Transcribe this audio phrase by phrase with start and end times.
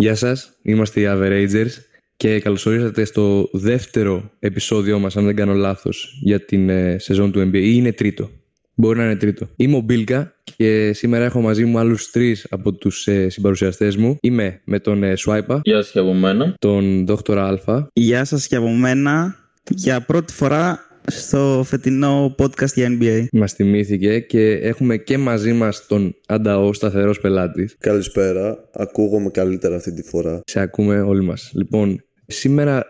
[0.00, 1.70] Γεια σας, είμαστε οι Averagers
[2.16, 7.40] και καλωσορίσατε στο δεύτερο επεισόδιο μας, αν δεν κάνω λάθος, για την ε, σεζόν του
[7.40, 8.30] NBA ή είναι τρίτο.
[8.74, 9.48] Μπορεί να είναι τρίτο.
[9.56, 14.16] Είμαι ο Μπίλκα και σήμερα έχω μαζί μου άλλους τρεις από τους ε, συμπαρουσιαστές μου.
[14.20, 16.54] Είμαι με τον ε, Σουάιπα, Γεια σας και από μένα.
[16.58, 19.36] τον Δόκτωρα Αλφα Γεια σας και από μένα
[19.70, 23.26] για πρώτη φορά στο φετινό podcast για NBA.
[23.32, 27.76] Μας θυμήθηκε και έχουμε και μαζί μας τον Ανταό σταθερός πελάτης.
[27.78, 28.68] Καλησπέρα.
[28.72, 30.40] Ακούγομαι καλύτερα αυτή τη φορά.
[30.44, 31.50] Σε ακούμε όλοι μας.
[31.54, 32.86] Λοιπόν, σήμερα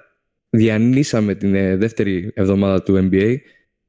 [0.50, 3.36] διανύσαμε την ε, δεύτερη εβδομάδα του NBA,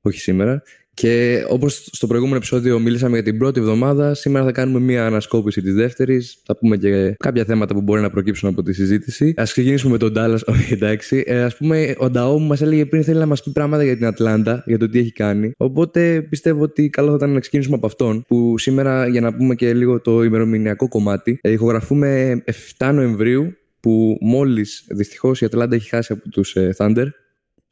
[0.02, 4.80] όχι σήμερα, και όπως στο προηγούμενο επεισόδιο μιλήσαμε για την πρώτη εβδομάδα, σήμερα θα κάνουμε
[4.80, 8.74] μια ανασκόπηση της δεύτερης, θα πούμε και κάποια θέματα που μπορεί να προκύψουν από τη
[8.74, 9.34] συζήτηση.
[9.38, 11.24] Ας ξεκινήσουμε με τον Dallas, όχι εντάξει.
[11.28, 13.96] Ε, ας πούμε, ο Νταό μου μας έλεγε πριν θέλει να μας πει πράγματα για
[13.96, 15.52] την Ατλάντα, για το τι έχει κάνει.
[15.58, 19.56] Οπότε πιστεύω ότι καλό θα ήταν να ξεκινήσουμε από αυτόν, που σήμερα για να πούμε
[19.56, 22.42] και λίγο το ημερομηνιακό κομμάτι, ε, ηχογραφούμε
[22.78, 27.06] 7 Νοεμβρίου, που μόλις δυστυχώς η Ατλάντα έχει χάσει από τους ε, Thunder.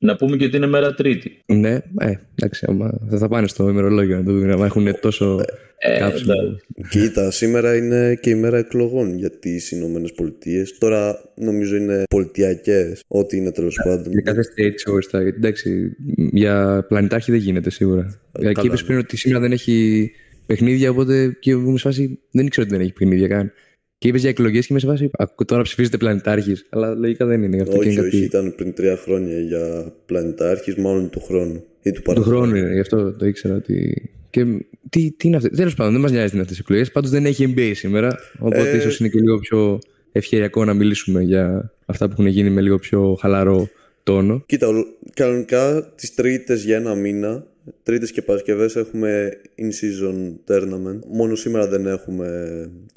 [0.01, 1.41] Να πούμε και ότι είναι μέρα Τρίτη.
[1.45, 5.39] Ναι, ε, εντάξει, άμα θα, θα πάνε στο ημερολόγιο να το δουν, άμα έχουν τόσο
[5.77, 6.33] Ε, κάψιμο.
[6.33, 6.65] εντάξει.
[6.89, 10.77] Κοίτα, σήμερα είναι και η μέρα εκλογών για τις Ηνωμένες Πολιτείες.
[10.77, 14.11] Τώρα νομίζω είναι πολιτιακές, ό,τι είναι τέλος πάντων.
[14.11, 15.21] Για κάθε state ξεχωριστά.
[15.21, 18.19] Γιατί εντάξει, για πλανητάρχη δεν γίνεται σίγουρα.
[18.31, 18.83] καλά, και είπε ναι.
[18.85, 20.11] πριν ότι σήμερα δεν έχει
[20.45, 23.51] παιχνίδια, οπότε και είμαι σε φάση δεν ήξερα ότι δεν έχει παιχνίδια καν.
[23.99, 25.09] Και είπες για εκλογές και είμαι σε φάση.
[25.17, 26.65] «Ακού, Τώρα ψηφίζετε πλανητάρχης.
[26.69, 27.55] Αλλά λογικά δεν είναι.
[27.55, 28.23] Γι' αυτό και όχι, είναι όχι, κάτι.
[28.23, 32.37] ήταν πριν τρία χρόνια για πλανητάρχης, μάλλον του χρόνου ή του Του παραχρόνου.
[32.41, 34.09] χρόνου είναι, γι' αυτό το ήξερα ότι.
[34.29, 34.45] Και
[34.89, 35.49] τι, τι είναι αυτό.
[35.49, 36.91] Τέλος πάντων, δεν μας νοιάζει αυτές τι εκλογές.
[36.91, 38.17] Πάντως δεν έχει NBA σήμερα.
[38.39, 39.79] Οπότε Ε, ίσως είναι και λίγο πιο
[40.11, 43.69] ευκαιριακό να μιλήσουμε για αυτά που έχουν γίνει με λίγο πιο χαλαρό
[44.03, 44.43] τόνο.
[44.45, 47.45] Κοίτα, ο- κανονικά τις Τρίτες για ένα μήνα,
[47.83, 50.99] Τρίτες και Παρασκευές έχουμε in-season tournament.
[51.07, 52.27] Μόνο σήμερα δεν έχουμε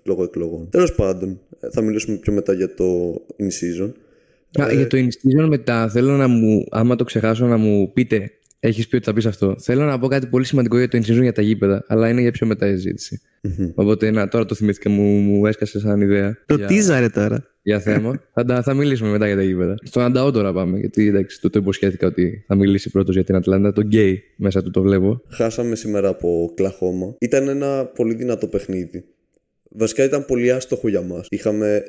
[0.05, 0.69] λόγω εκλογών.
[0.71, 3.93] Τέλος πάντων, ε, θα μιλήσουμε πιο μετά για το in-season.
[4.61, 8.31] Α, Ε, για το in-season μετά θέλω να μου, άμα το ξεχάσω, να μου πείτε.
[8.65, 9.57] Έχεις πει ότι θα πεις αυτό.
[9.59, 12.31] Θέλω να πω κάτι πολύ σημαντικό για το in-season για τα γήπεδα, αλλά είναι για
[12.31, 13.21] πιο μετά η συζήτηση.
[13.75, 16.39] Οπότε να, τώρα το θυμήθηκα, μου, μου έσκασε σαν ιδέα.
[16.47, 17.45] Το για, τίζαρε τώρα.
[17.63, 18.21] για θέμα.
[18.35, 19.75] θα, τα- θα μιλήσουμε μετά για τα γήπεδα.
[19.83, 23.35] Στον Ανταό τώρα πάμε, γιατί εντάξει, το, το υποσχέθηκα ότι θα μιλήσει πρώτος για την
[23.35, 23.73] Ατλάντα.
[23.73, 25.23] Το γκέι μέσα του το βλέπω.
[25.29, 27.15] Χάσαμε σήμερα από Οκλαχώμα.
[27.19, 29.05] Ήταν ένα πολύ δυνατό παιχνίδι.
[29.71, 31.27] Βασικά ήταν πολύ άστοχο για μας.
[31.31, 31.83] Είχαμε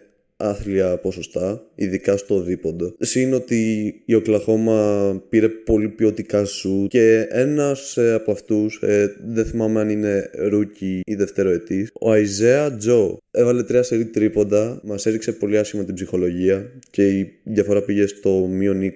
[0.43, 2.95] άθλια ποσοστά, ειδικά στο δίποντο.
[2.99, 9.45] Συν ότι η Οκλαχώμα πήρε πολύ ποιοτικά σουτ και ένας ε, από αυτούς, ε, δεν
[9.45, 15.31] θυμάμαι αν είναι rookie ή δευτεροετής, ο Αϊζάια Τζο έβαλε τρία σερί τρίποντα, μας έριξε
[15.31, 18.91] πολύ άσχημα την ψυχολογία και η διαφορά πήγε στο μείον 20.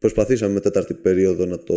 [0.00, 1.74] Προσπαθήσαμε τέταρτη περίοδο να το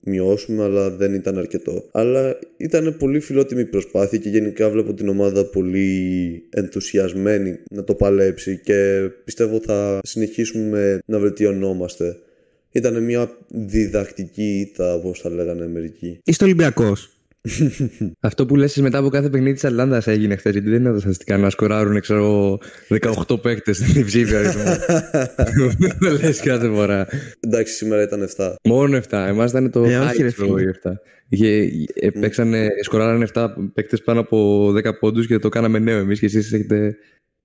[0.00, 1.88] μειώσουμε, αλλά δεν ήταν αρκετό.
[1.92, 8.60] Αλλά ήταν πολύ φιλότιμη προσπάθεια και γενικά βλέπω την ομάδα πολύ ενθουσιασμένη να το παλέψει
[8.64, 12.16] και πιστεύω θα συνεχίσουμε να βελτιωνόμαστε.
[12.72, 16.18] Ήταν μια διδακτική ήττα, όπως θα λέγανε μερικοί.
[16.24, 17.17] Είστε Ολυμπιακός.
[18.20, 20.98] Αυτό που λες μετά από κάθε παιχνίδι της Ατλάντας έγινε χθες, γιατί δεν είναι τα
[20.98, 22.60] στατιστικά να σκοράρουν, ξέρω εγώ,
[23.28, 24.40] 18 παίκτες στην ψήφια.
[26.00, 27.06] Δεν λες κάθε φορά.
[27.40, 28.54] Εντάξει, σήμερα ήταν 7.
[28.64, 29.02] Μόνο 7.
[29.10, 30.70] Εμάς ήταν το Ε, όχι, high, ρε ξέρω εγώ, φίλε.
[30.70, 30.92] οι 7.
[31.28, 36.18] Είχε, ε, παίξανε, σκοράρανε 7 παίκτες πάνω από 10 πόντους και το κάναμε νέο εμείς
[36.18, 36.96] και εσείς έχετε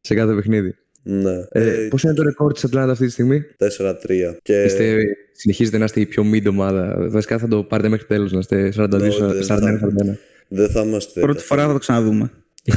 [0.02, 0.76] σε κάθε παιχνίδι.
[1.04, 1.46] Ναι.
[1.50, 4.38] Ε, Ε, Πώς είναι το ρεκόρ της Ατλάντα αυτή τη στιγμή, 4-3.
[4.42, 4.64] Και...
[4.64, 4.98] Είστε,
[5.32, 7.08] συνεχίζετε να είστε η πιο mid ομάδα.
[7.10, 9.02] Βασικά θα το πάρετε μέχρι τέλος, να είστε 42-41.
[9.02, 10.18] Όχι, δεν θα.
[10.48, 11.20] Δεν θα είμαστε.
[11.20, 12.32] Πρώτη φορά θα το ξαναδούμε.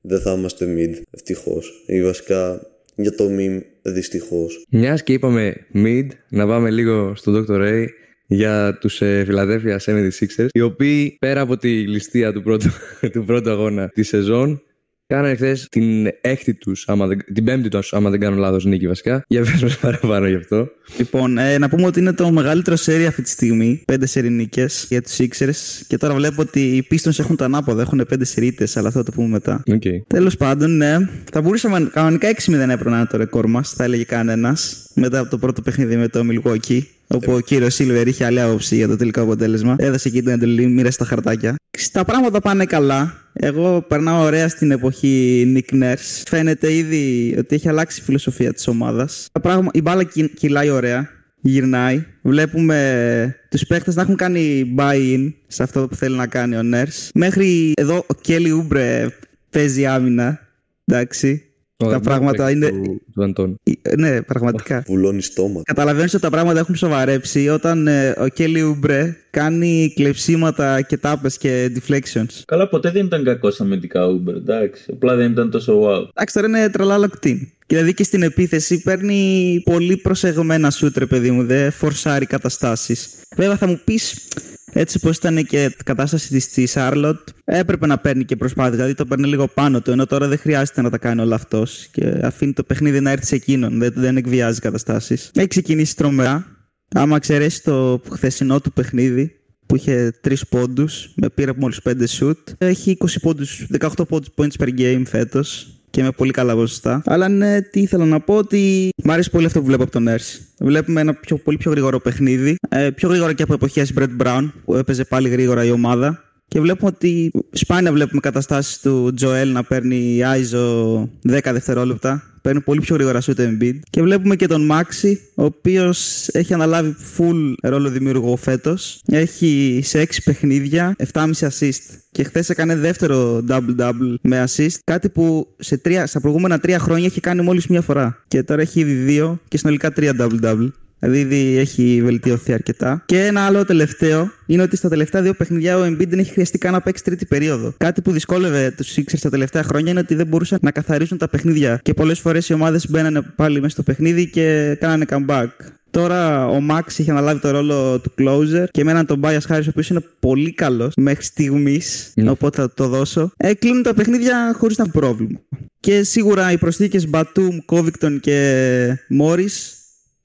[0.00, 1.84] Δεν θα είμαστε mid, ευτυχώς.
[1.86, 2.60] Ή βασικά
[2.94, 4.66] για το meme, δυστυχώς.
[4.70, 7.60] Μιας και είπαμε mid, να πάμε λίγο στον Dr.
[7.60, 7.86] Ray
[8.26, 12.68] για τους ε, Philadelphia 76ers, οι οποίοι πέρα από τη ληστεία του πρώτου,
[13.12, 14.62] του πρώτου αγώνα της σεζόν,
[15.08, 18.86] κάνανε χθες την έκτη τους, άμα δεν, την πέμπτη τους, άμα δεν κάνω λάθος νίκη
[18.86, 19.24] βασικά.
[19.28, 20.68] Για πες μας παραπάνω γι' αυτό.
[20.98, 23.82] Λοιπόν, ε, να πούμε ότι είναι το μεγαλύτερο σερί αυτή τη στιγμή.
[23.84, 25.82] Πέντε σερί νίκες για τους Sixers.
[25.86, 27.82] Και τώρα βλέπω ότι οι Pistons έχουν τα ανάποδα.
[27.82, 29.62] Έχουν πέντε σερίτες, αλλά αυτό θα το πούμε μετά.
[29.70, 30.02] Okay.
[30.06, 30.96] Τέλος πάντων, ναι.
[31.32, 34.90] Θα μπορούσαμε κανονικά 6-0 έπρεπε να είναι το ρεκόρ μας, θα έλεγε κανένας.
[34.94, 36.80] Μετά από το πρώτο παιχνίδι με το Milwaukee.
[37.14, 39.76] Όπου ο κύριος Σίλβερ είχε άλλη άποψη για το τελικό αποτέλεσμα.
[39.78, 41.54] Έδωσε εκεί την εντολή, μοίρασε τα χαρτάκια.
[41.92, 43.14] Τα πράγματα πάνε καλά.
[43.32, 46.22] Εγώ περνάω ωραία στην εποχή Nick Nurse.
[46.28, 49.26] Φαίνεται ήδη ότι έχει αλλάξει η φιλοσοφία της ομάδας.
[49.72, 51.08] Η μπάλα κυ- κυλάει ωραία.
[51.40, 52.04] Γυρνάει.
[52.22, 57.08] Βλέπουμε τους παίχτε να έχουν κάνει buy-in σε αυτό που θέλει να κάνει ο Nurse.
[57.14, 59.06] Μέχρι εδώ ο Kelly Ούμπρε
[59.50, 60.38] παίζει άμυνα.
[60.84, 61.42] Εντάξει.
[61.86, 62.68] Τα πράγματα είναι.
[62.68, 63.60] Του, του Αντών.
[63.98, 64.82] Ναι, πραγματικά.
[64.86, 65.60] Βουλώνει στόμα.
[65.64, 71.38] Καταλαβαίνεις ότι τα πράγματα έχουν σοβαρέψει όταν ε, ο Κέλι Ούμπρε κάνει κλεψίματα και τάπες
[71.38, 72.42] και deflections.
[72.46, 74.84] Καλά, ποτέ δεν ήταν κακός αμυντικά Uber, εντάξει.
[74.92, 76.08] Απλά δεν ήταν τόσο wow.
[76.14, 77.48] Εντάξει, τώρα είναι τρελά λοκτίν.
[77.66, 81.44] Δηλαδή και στην επίθεση παίρνει πολύ προσεγμένα σούτ, ρε παιδί μου.
[81.44, 83.08] Δεν φορσάρει καταστάσεις.
[83.36, 84.28] Βέβαια θα μου πεις,
[84.72, 88.72] έτσι πώ ήταν και η κατάσταση της στη Σάρλοτ, έπρεπε να παίρνει και προσπάθεια.
[88.72, 91.88] Δηλαδή το παίρνει λίγο πάνω του, ενώ τώρα δεν χρειάζεται να τα κάνει όλα αυτός.
[91.92, 93.78] Και αφήνει το παιχνίδι να έρθει σε εκείνον.
[93.78, 95.30] Δεν, δεν εκβιάζει καταστάσεις.
[95.34, 96.46] Έχει ξεκινήσει τρομερά.
[96.94, 99.32] Άμα εξαιρέσεις το χθεσινό του παιχνίδι,
[99.66, 102.48] που είχε 3 πόντους, με πήρε μόλις 5 σουτ.
[102.58, 107.02] Έχει 20 πόντους, 18 πόντους points per game φέτος και με πολύ καλά ποσοστά.
[107.06, 110.02] Αλλά ναι, τι ήθελα να πω ότι μου αρέσει πολύ αυτό που βλέπω από τον
[110.02, 110.46] Νέρση.
[110.58, 112.56] Βλέπουμε ένα πιο, πολύ πιο γρήγορο παιχνίδι.
[112.68, 116.22] Ε, πιο γρήγορο και από εποχές Brett Brown που έπαιζε πάλι γρήγορα η ομάδα.
[116.48, 122.22] Και βλέπουμε ότι σπάνια βλέπουμε καταστάσεις του Τζοέλ να παίρνει ISO 10 δευτερόλεπτα.
[122.42, 123.74] Παίρνει πολύ πιο γρήγορα σου το Embiid.
[123.90, 129.02] Και βλέπουμε και τον Μάξι, ο οποίος έχει αναλάβει full ρόλο δημιουργό φέτος.
[129.06, 131.82] Έχει σε 6 παιχνίδια 7,5 assist.
[132.10, 134.76] Και χθες έκανε δεύτερο double-double με assist.
[134.84, 138.22] Κάτι που σε τρία, στα προηγούμενα τρία χρόνια έχει κάνει μόλις μία φορά.
[138.28, 140.68] Και τώρα έχει ήδη δύο και συνολικά τρία double-double.
[140.98, 143.02] Δηλαδή ήδη έχει βελτιωθεί αρκετά.
[143.06, 146.58] Και ένα άλλο τελευταίο είναι ότι στα τελευταία δύο παιχνιδιά ο Embiid δεν έχει χρειαστεί
[146.58, 147.74] καν να παίξει τρίτη περίοδο.
[147.76, 151.28] Κάτι που δυσκόλευε τους Sixers τα τελευταία χρόνια είναι ότι δεν μπορούσαν να καθαρίσουν τα
[151.28, 151.80] παιχνίδια.
[151.82, 155.48] Και πολλές φορές οι ομάδες μπαίνανε πάλι μέσα στο παιχνίδι και κάνανε comeback.
[155.90, 159.62] Τώρα ο Max έχει αναλάβει το ρόλο του closer και με έναν τον Bias Harris
[159.64, 162.12] ο οποίος είναι πολύ καλός μέχρι στιγμής.
[162.14, 162.30] Ναι.
[162.30, 163.30] Οπότε θα το δώσω.
[163.36, 165.40] Ε, κλείνουν τα παιχνίδια χωρίς να έχουν πρόβλημα.
[165.80, 169.77] Και σίγουρα οι προσθήκες Batum, Covington και Morris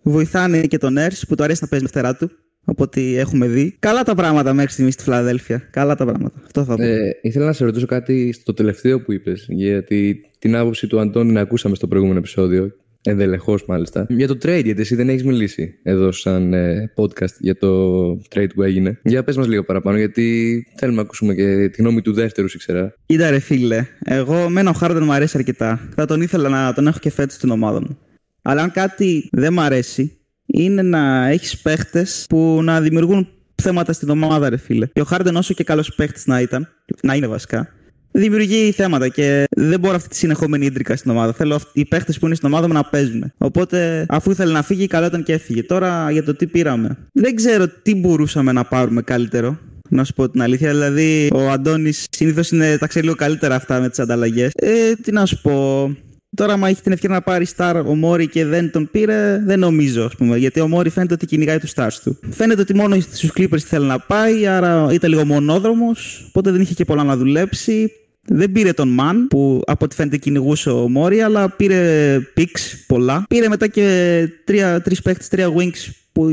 [0.03, 2.31] βοηθάνε και τον Nurse που του αρέσει να παίζει με φτερά του.
[2.65, 3.75] Από ό,τι έχουμε δει.
[3.79, 5.67] Καλά τα πράγματα μέχρι στιγμής στη Φιλαδέλφια.
[5.71, 6.41] Καλά τα πράγματα.
[6.45, 6.83] Αυτό θα πω.
[6.83, 11.31] Ε, ήθελα να σε ρωτήσω κάτι στο τελευταίο που είπες, γιατί την άποψη του Αντώνη
[11.31, 12.71] να ακούσαμε στο προηγούμενο επεισόδιο.
[13.05, 14.05] Ενδελεχώς μάλιστα.
[14.09, 18.49] Για το trade, γιατί εσύ δεν έχεις μιλήσει εδώ σαν ε, podcast για το trade
[18.55, 18.99] που έγινε.
[19.03, 22.93] Για πες μας λίγο παραπάνω, γιατί θέλουμε να ακούσουμε και τη γνώμη του δεύτερου, ήξερα.
[23.05, 25.89] Κοίτα ρε φίλε, εγώ μένα ο Χάρντεν μου αρέσει αρκετά.
[25.95, 27.97] Θα τον ήθελα να τον έχω και φέτος στην ομάδα μου.
[28.45, 33.27] Αλλά αν κάτι δεν μ' αρέσει, είναι να έχεις παίχτες που να δημιουργούν
[33.61, 34.85] θέματα στην ομάδα, ρε φίλε.
[34.93, 36.67] Και ο Χάρντεν, όσο και καλός παίχτης να ήταν,
[37.03, 37.67] να είναι βασικά,
[38.11, 41.33] δημιουργεί θέματα και δεν μπορώ αυτή τη συνεχόμενη ίντρικα στην ομάδα.
[41.33, 43.31] Θέλω αυτ- οι παίχτες που είναι στην ομάδα μου να παίζουν.
[43.37, 45.63] Οπότε, αφού ήθελε να φύγει, καλό ήταν και έφυγε.
[45.63, 46.97] Τώρα για το τι πήραμε.
[47.13, 49.57] Δεν ξέρω τι μπορούσαμε να πάρουμε καλύτερο.
[49.89, 50.69] Να σου πω την αλήθεια.
[50.71, 52.49] Δηλαδή, ο Αντώνης συνήθως
[52.79, 54.51] τα ξέρει λίγο καλύτερα αυτά με τις ανταλλαγές.
[54.55, 55.87] Ε, τι να σου πω.
[56.35, 59.59] Τώρα, άμα έχει την ευκαιρία να πάρει Star ο Μόρι και δεν τον πήρε, δεν
[59.59, 60.37] νομίζω, ας πούμε.
[60.37, 62.19] Γιατί ο Μόρι φαίνεται ότι κυνηγάει τους Stars του.
[62.29, 66.25] Φαίνεται ότι μόνο στους Clippers θέλει να πάει, άρα ήταν λίγο μονόδρομος.
[66.27, 67.91] Οπότε δεν είχε και πολλά να δουλέψει.
[68.27, 73.25] Δεν πήρε τον Μαν που από ό,τι φαίνεται κυνηγούσε ο Μόρι, αλλά πήρε picks πολλά.
[73.27, 76.29] Πήρε μετά και τρία, τρεις παίχτες, τρία wings που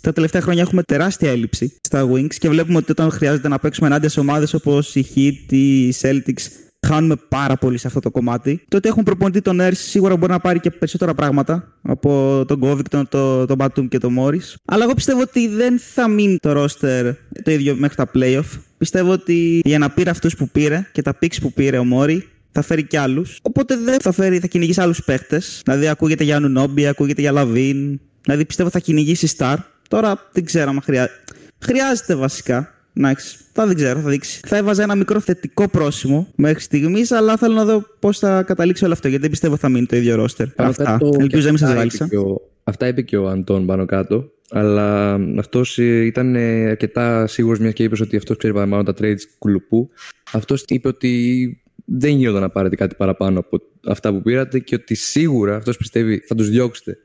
[0.00, 3.86] τα τελευταία χρόνια έχουμε τεράστια έλλειψη στα wings και βλέπουμε ότι όταν χρειάζεται να παίξουμε
[3.86, 6.42] ενάντια σε ομάδες όπως η Heat, οι Celtics,
[6.86, 8.64] χάνουμε πάρα πολύ σε αυτό το κομμάτι.
[8.68, 12.60] Το ότι έχουν προπονητή τον Nurse σίγουρα μπορεί να πάρει και περισσότερα πράγματα από τον
[12.62, 14.54] Covington, τον, τον Batum και τον Morris.
[14.64, 18.58] Αλλά εγώ πιστεύω ότι δεν θα μείνει το roster το ίδιο μέχρι τα playoff.
[18.78, 22.28] Πιστεύω ότι για να πήρε αυτούς που πήρε και τα picks που πήρε ο Μόρι,
[22.52, 23.38] θα φέρει κι άλλους.
[23.42, 25.60] Οπότε δεν θα, φέρει, θα κυνηγήσει άλλους παίχτες.
[25.64, 28.00] Δηλαδή, ακούγεται για Νουνόμπι, ακούγεται για Λαβίν.
[28.22, 29.56] Δηλαδή, πιστεύω θα κυνηγήσει Star.
[29.88, 31.20] Τώρα δεν ξέρω αν χρειάζεται.
[31.58, 32.71] Χρειάζεται βασικά.
[32.94, 34.40] Εντάξει, θα δεν ξέρω, θα δείξει.
[34.46, 38.84] Θα έβαζα ένα μικρό θετικό πρόσημο μέχρι στιγμής, αλλά θέλω να δω πώς θα καταλήξει
[38.84, 39.06] όλο αυτό.
[39.08, 40.46] Γιατί δεν πιστεύω θα μείνει το ίδιο ρόστερ.
[40.56, 40.98] Αυτά.
[41.00, 42.04] το- Ελπίζω να μην σας αυτά ζάλισα.
[42.04, 44.30] είπε και ο- Αυτά είπε και ο Αντών πάνω κάτω.
[44.50, 49.20] Αλλά αυτός ήταν ε, αρκετά σίγουρος, μιας και είπες ότι αυτός ξέρει παραπάνω τα trades
[49.38, 49.90] κουλουπού.
[50.32, 54.94] Αυτός είπε ότι δεν γίνονταν να πάρετε κάτι παραπάνω από αυτά που πήρατε και ότι
[54.94, 56.98] σίγουρα αυτός πιστεύει θα τους διώξετε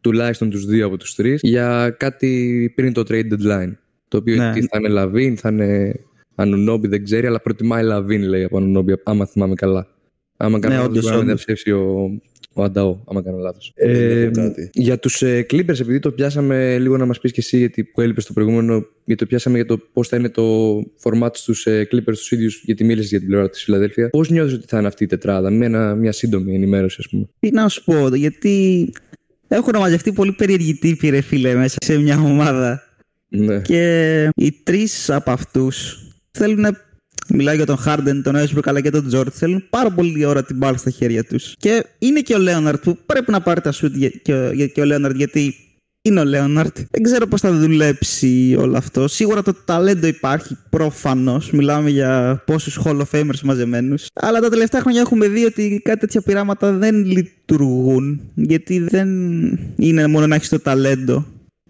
[0.00, 3.72] τουλάχιστον τους δύο από τους τρεις για κάτι πριν το trade deadline.
[4.12, 4.52] Το οποίο Ναι.
[4.52, 5.94] τι θα είναι Λαβίν, θα είναι
[6.34, 9.86] Ανουνόμπι, δεν ξέρει, αλλά προτιμάει Λαβίν, λέει από Ανουνόμπι, άμα θυμάμαι καλά.
[10.36, 11.44] Άμα κάνω Ναι, λάθος, όντως, μπορεί να με όντως.
[11.44, 12.10] διαψεύσει ο,
[12.52, 13.72] ο Ανταό, άμα κάνω λάθος.
[13.74, 14.70] Ε, κάτι.
[14.72, 18.00] για τους ε, Clippers, επειδή το πιάσαμε λίγο να μας πεις και εσύ, γιατί που
[18.00, 21.88] έλειπες στο προηγούμενο, γιατί το πιάσαμε για το πώς θα είναι το format στους ε,
[21.92, 24.08] Clippers τους ίδιους, γιατί μίλησες για την πλευρά της Φιλαδέλφια.
[24.08, 27.28] Πώς νιώθεις ότι θα είναι αυτή η τετράδα, με ένα, μια σύντομη ενημέρωση, ας πούμε.
[27.40, 28.88] Τι να σου πω, γιατί
[29.48, 32.82] έχουν μαζευτεί πολύ περίεργοι τύποι, ρε φίλε, μέσα σε μια ομάδα.
[33.36, 33.60] Ναι.
[33.60, 35.98] Και οι τρεις από αυτούς
[36.30, 36.76] θέλουν.
[37.28, 39.32] Μιλάω για τον Χάρντεν, τον Γουέστμπρουκ αλλά και τον Τζορτζ.
[39.36, 41.54] Θέλουν πάρα πολύ ώρα την μπάλα στα χέρια τους.
[41.58, 44.66] Και είναι και ο Λέοναρτ που πρέπει να πάρει τα σουτ για- και, ο- για-
[44.66, 45.54] και ο Λέοναρτ γιατί
[46.02, 46.78] είναι ο Λέοναρτ.
[46.90, 49.08] Δεν ξέρω πώς θα δουλέψει όλο αυτό.
[49.08, 51.50] Σίγουρα το ταλέντο υπάρχει προφανώς.
[51.50, 54.06] Μιλάμε για πόσους Hall of Famers μαζεμένους.
[54.14, 58.20] Αλλά τα τελευταία χρόνια έχουμε δει ότι κάτι τέτοια πειράματα δεν λειτουργούν.
[58.34, 59.08] Γιατί δεν
[59.76, 61.26] είναι μόνο να έχεις το ταλέντο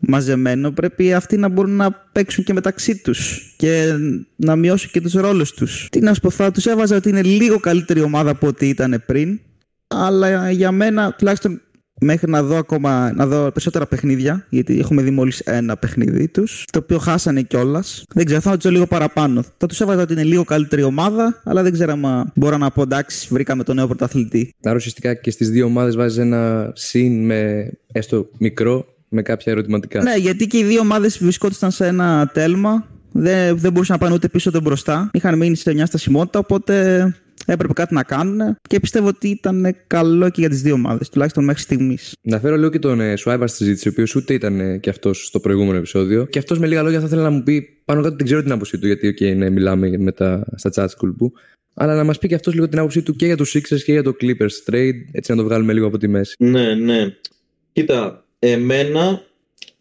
[0.08, 3.94] μαζεμένο, πρέπει αυτοί να μπορούν να παίξουν και μεταξύ τους και
[4.36, 5.88] να μειώσουν και τους ρόλους τους.
[5.90, 9.02] Τι να σου πω, θα τους έβαζα ότι είναι λίγο καλύτερη ομάδα από ό,τι ήταν
[9.06, 9.40] πριν.
[9.86, 11.60] Αλλά για μένα, τουλάχιστον
[12.00, 16.64] μέχρι να δω ακόμα να δω περισσότερα παιχνίδια, γιατί έχουμε δει μόλις ένα παιχνίδι τους,
[16.72, 18.04] το οποίο χάσανε κιόλας.
[18.14, 19.44] Δεν ξέρω, θα του λίγο παραπάνω.
[19.56, 22.82] Θα τους έβαζα ότι είναι λίγο καλύτερη ομάδα, αλλά δεν ξέρω αν μπορώ να πω
[22.82, 24.54] εντάξει, βρήκαμε τον νέο πρωταθλητή.
[24.62, 30.02] Άρα ουσιαστικά και στις δύο ομάδες βάζεις ένα συν με έστω μικρό, με κάποια ερωτηματικά.
[30.02, 32.86] Ναι, γιατί και οι δύο ομάδες βρισκόντουσαν σε ένα τέλμα.
[33.12, 35.10] Δεν, δεν μπορούσαν να πάνε ούτε πίσω ούτε μπροστά.
[35.12, 37.04] Είχαν μείνει σε μια στασιμότητα, οπότε
[37.46, 41.44] έπρεπε κάτι να κάνουν και πιστεύω ότι ήταν καλό και για τις δύο ομάδες, τουλάχιστον
[41.44, 42.12] μέχρι στιγμής.
[42.22, 44.90] Να φέρω λίγο και τον ε, Σουάιμπα στη συζήτηση, ο οποίος ούτε ήταν ε, και
[44.90, 46.24] αυτός στο προηγούμενο επεισόδιο.
[46.24, 48.52] Και αυτός με λίγα λόγια θα ήθελα να μου πει πάνω κάτω δεν ξέρω την
[48.52, 51.32] άποψή του, γιατί okay, ναι, μιλάμε μετά στα chat school που.
[51.74, 53.92] Αλλά να μας πει και αυτός λίγο την άποψή του και για τους Sixers και
[53.92, 56.34] για το Clippers trade, έτσι να το βγάλουμε λίγο από τη μέση.
[56.38, 57.16] Ναι, ναι.
[57.72, 59.22] Κοίτα, εμένα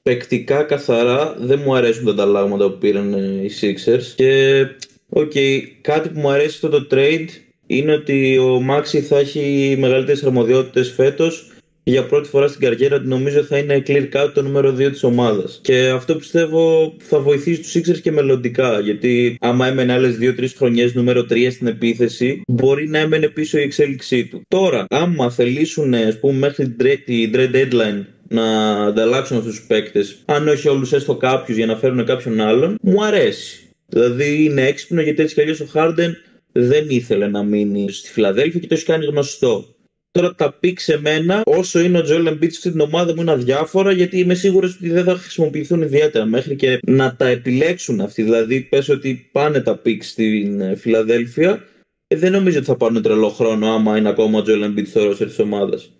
[0.03, 4.65] παικτικά καθαρά δεν μου αρέσουν τα ανταλλάγματα που πήραν ε, οι Sixers και
[5.13, 7.27] Οκ, okay, κάτι που μου αρέσει αυτό το trade
[7.67, 11.51] είναι ότι ο Μάξι θα έχει μεγαλύτερες αρμοδιότητες φέτος
[11.83, 15.03] για πρώτη φορά στην καριέρα ότι νομίζω θα είναι clear cut το νούμερο 2 της
[15.03, 15.59] ομάδας.
[15.63, 18.79] Και αυτό πιστεύω θα βοηθήσει τους Sixers και μελλοντικά.
[18.79, 23.61] Γιατί άμα έμενε άλλες 2-3 χρονιές νούμερο 3 στην επίθεση, μπορεί να έμενε πίσω η
[23.61, 24.41] εξέλιξή του.
[24.47, 30.47] Τώρα, άμα θελήσουν, ας πούμε, μέχρι την trade deadline να ανταλλάξουν αυτούς τους παίκτες, αν
[30.47, 33.69] όχι όλους έστω κάποιους για να φέρουν κάποιον άλλον, μου αρέσει.
[33.87, 36.15] Δηλαδή είναι έξυπνο γιατί έτσι κι αλλιώς ο Χάρντεν
[36.51, 39.75] δεν ήθελε να μείνει στη Φιλαδέλφια και το έχει κάνει γνωστό.
[40.11, 44.19] Τώρα τα picks εμένα, όσο είναι ο Τζόελ Embiid στην ομάδα μου είναι αδιάφορα γιατί
[44.19, 48.23] είμαι σίγουρος ότι δεν θα χρησιμοποιηθούν ιδιαίτερα μέχρι και να τα επιλέξουν αυτοί.
[48.23, 51.63] Δηλαδή, πες ότι πάνε τα picks στην ε, Φιλαδέλφια,
[52.07, 55.03] ε, δεν νομίζω ότι θα πάρουν τρελό χρόνο άμα είναι ακόμα ο Τζόελ Embiid στο
[55.03, 55.91] roster της ομάδας.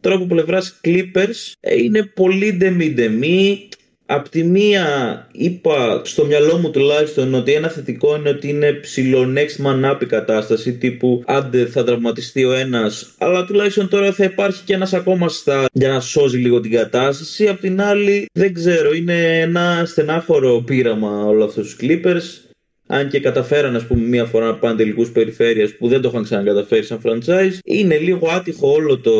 [0.00, 3.68] Τώρα από πλευράς Clippers ε, είναι πολύ ντεμή-ντεμή.
[4.10, 4.86] Απ' τη μία
[5.32, 10.02] είπα στο μυαλό μου τουλάχιστον ότι ένα θετικό είναι ότι είναι ψηλό next man up
[10.02, 14.92] η κατάσταση τύπου άντε θα τραυματιστεί ο ένας αλλά τουλάχιστον τώρα θα υπάρχει και ένας
[14.92, 17.48] ακόμα στα για να σώζει λίγο την κατάσταση.
[17.48, 22.47] Απ' την άλλη δεν ξέρω είναι ένα στενάχωρο πείραμα όλα αυτούς τους Clippers
[22.90, 26.22] αν και καταφέραν ας πούμε μία φορά να πάνε τελικούς περιφέρειας που δεν το είχαν
[26.22, 29.12] ξανακαταφέρει σαν franchise, είναι λίγο άτυχο όλο το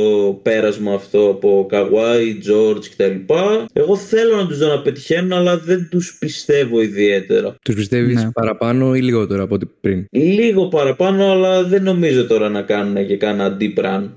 [0.42, 3.34] πέρασμα αυτό από Καουάι, George κτλ.
[3.72, 7.54] Εγώ θέλω να τους δω να πετυχαίνουν, αλλά δεν τους πιστεύω ιδιαίτερα.
[7.62, 8.30] Τους πιστεύεις ναι.
[8.30, 13.16] παραπάνω ή λιγότερο από ό,τι πριν; Λίγο παραπάνω, αλλά δεν νομίζω τώρα να κάνουν και
[13.16, 14.08] κάνα deep run.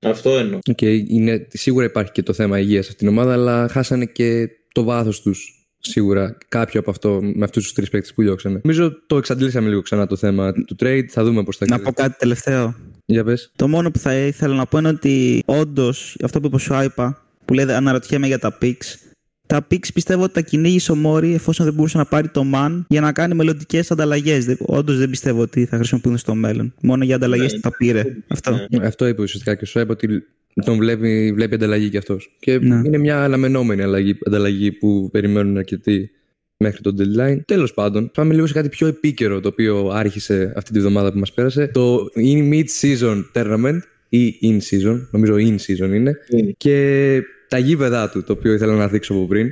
[0.00, 0.58] Αυτό εννοώ.
[0.70, 4.48] Okay, είναι, σίγουρα υπάρχει και το θέμα υγείας σε αυτήν την ομάδα, αλλά χάσανε και
[4.72, 8.60] το βάθος τους σίγουρα κάποιο από αυτό με αυτούς τους τρεις παίκτες που διώξανε.
[8.62, 11.04] Νομίζω το εξαντλήσαμε λίγο ξανά το θέμα του trade.
[11.08, 11.78] Θα δούμε πώς θα γίνει.
[11.78, 12.74] Να πω κάτι τελευταίο.
[13.06, 13.52] Για πες.
[13.56, 17.22] Το μόνο που θα ήθελα να πω είναι ότι όντως αυτό που είπε ο Σουάιπα,
[17.44, 19.08] που λέει αναρωτιέμαι για τα picks,
[19.46, 22.82] τα picks πιστεύω ότι τα κυνήγησε ο Μόρι εφόσον δεν μπορούσε να πάρει το man
[22.88, 24.56] για να κάνει μελλοντικές ανταλλαγές.
[24.58, 26.74] Όντως δεν πιστεύω ότι θα χρησιμοποιούν στο μέλλον.
[26.82, 28.04] Μόνο για ανταλλαγές ναι, τα πήρε.
[28.28, 28.66] Αυτό.
[28.70, 28.86] Ναι.
[28.86, 30.24] Αυτό είπε ουσιαστικά και σου είπα ότι
[30.64, 32.36] τον βλέπει, βλέπει ανταλλαγή κι αυτός.
[32.40, 32.82] Και ναι.
[32.84, 36.10] είναι μια αναμενόμενη αλλαγή, ανταλλαγή που περιμένουν αρκετοί
[36.56, 37.38] μέχρι το deadline.
[37.44, 41.18] Τέλος πάντων, πάμε λίγο σε κάτι πιο επίκαιρο το οποίο άρχισε αυτή τη βδομάδα που
[41.18, 41.66] μας πέρασε.
[41.66, 46.16] Το in mid-season tournament ή in season, νομίζω in season είναι.
[46.56, 49.50] Και τα γήπεδά του, το οποίο ήθελα να δείξω από πριν.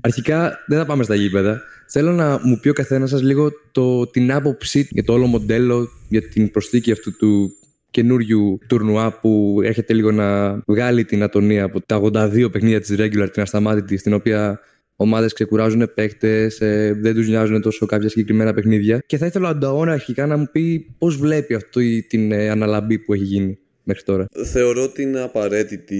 [0.00, 1.62] Αρχικά δεν θα πάμε στα γήπεδα.
[1.86, 5.88] Θέλω να μου πει ο καθένας σας λίγο το, την άποψή για το όλο μοντέλο,
[6.08, 7.52] για την προσθήκη αυτού του
[7.90, 13.28] καινούριου τουρνουά που έρχεται λίγο να βγάλει την ατονία από τα 82 παιχνίδια της regular,
[13.32, 14.60] την ασταμάτητη, στην οποία
[14.96, 19.02] ομάδες ξεκουράζουν παίχτες, ε, δεν τους νοιάζουν τόσο κάποια συγκεκριμένα παιχνίδια.
[19.06, 22.98] Και θα ήθελα ο Ανταόνα αρχικά να μου πει πώς βλέπει αυτή την ε, αναλαμπή
[22.98, 24.26] που έχει γίνει μέχρι τώρα.
[24.44, 25.98] Θεωρώ ότι είναι απαραίτητη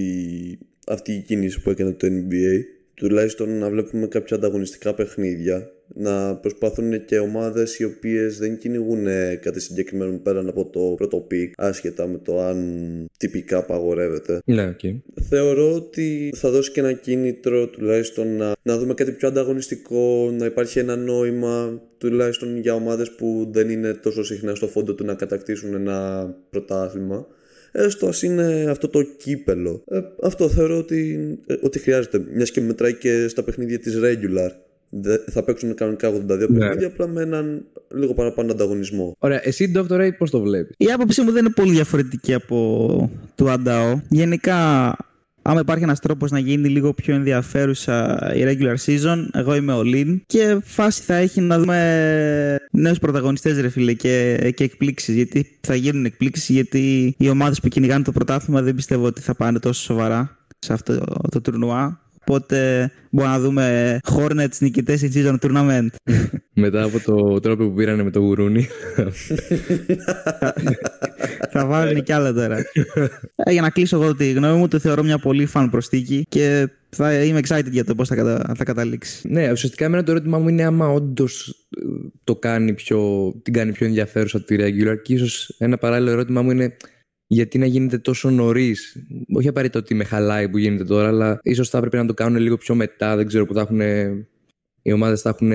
[0.87, 2.61] αυτή η κίνηση που έκανε το NBA
[2.95, 9.07] τουλάχιστον να βλέπουμε κάποια ανταγωνιστικά παιχνίδια να προσπαθούν και ομάδες οι οποίες δεν κυνηγούν
[9.41, 14.97] κάτι συγκεκριμένο πέραν από το πρώτο pick άσχετα με το αν τυπικά απαγορεύεται ναι, okay.
[15.29, 20.47] θεωρώ ότι θα δώσει και ένα κίνητρο τουλάχιστον να, να δούμε κάτι πιο ανταγωνιστικό να
[20.47, 25.15] υπάρχει ένα νόημα τουλάχιστον για ομάδες που δεν είναι τόσο συχνά στο φόντο του να
[25.15, 27.27] κατακτήσουν ένα πρωτάθλημα
[27.73, 29.83] έστω ας είναι αυτό το κύπελο.
[29.91, 34.51] Ε, αυτό θεωρώ ότι, ε, ότι χρειάζεται, μιας και μετράει και στα παιχνίδια της regular.
[35.31, 36.59] Θα παίξουν κανονικά 82 ναι.
[36.59, 37.65] παιχνίδια, απλά με έναν
[37.95, 39.17] λίγο παραπάνω ανταγωνισμό.
[39.19, 40.01] Ωραία, εσύ, Dr.
[40.01, 44.01] Ray, πώς το βλέπεις; Η άποψή μου δεν είναι πολύ διαφορετική από του Αντάο.
[44.09, 44.57] Γενικά,
[45.43, 49.83] άμα υπάρχει ένας τρόπος να γίνει λίγο πιο ενδιαφέρουσα η regular season, εγώ είμαι ο
[49.83, 50.23] Λίν.
[50.27, 55.15] Και φάση θα έχει να δούμε νέους πρωταγωνιστές, ρε φίλε, και, και εκπλήξεις.
[55.15, 59.35] Γιατί θα γίνουν εκπλήξεις, γιατί οι ομάδες που κυνηγάνε το πρωτάθλημα δεν πιστεύω ότι θα
[59.35, 62.01] πάνε τόσο σοβαρά σε αυτό το τουρνουά.
[62.29, 65.89] Οπότε μπορούμε να δούμε Hornets νικητές in season tournament.
[66.53, 68.69] Μετά από το τρόπο που πήρανε με το γουρούνι.
[71.53, 72.63] θα βάλουν κι άλλα τώρα.
[73.35, 76.69] Ε, για να κλείσω εγώ τη γνώμη μου, το θεωρώ μια πολύ φαν προστίκη και
[76.89, 78.55] θα είμαι excited για το πώς θα, κατα...
[78.57, 79.29] θα καταλήξει.
[79.29, 81.55] Ναι, ουσιαστικά εμένα το ερώτημά μου είναι άμα όντως
[82.25, 86.51] το κάνει πιο, την κάνει πιο ενδιαφέρουσα τη regular και ίσως ένα παράλληλο ερώτημά μου
[86.51, 86.77] είναι
[87.29, 89.07] γιατί να γίνεται τόσο νωρίς.
[89.35, 92.43] Όχι απαραίτητα ότι με χαλάει που γίνεται τώρα, αλλά ίσως θα έπρεπε να το κάνουν
[92.43, 93.17] λίγο πιο μετά.
[93.17, 93.81] Δεν ξέρω που θα έχουν.
[94.83, 95.53] Οι ομάδες θα έχουν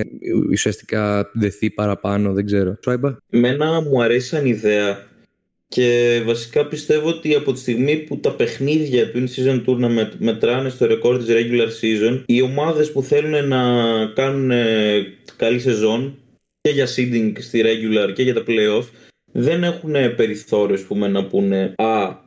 [0.52, 2.78] ουσιαστικά δεθεί παραπάνω, δεν ξέρω.
[2.84, 5.08] Σου Μένα μου αρέσει σαν ιδέα
[5.68, 10.86] και βασικά πιστεύω ότι από τη στιγμή που τα παιχνίδια του in-season tournament μετράνε στο
[10.86, 13.62] ρεκόρ της regular season, οι ομάδες που θέλουν να
[14.16, 14.52] κάνουν
[15.36, 16.18] καλή σεζόν
[16.62, 18.84] και για seeding στη regular και για τα playoff
[19.34, 22.22] δεν έχουν περιθώριος πούμε, να πούνε «Α,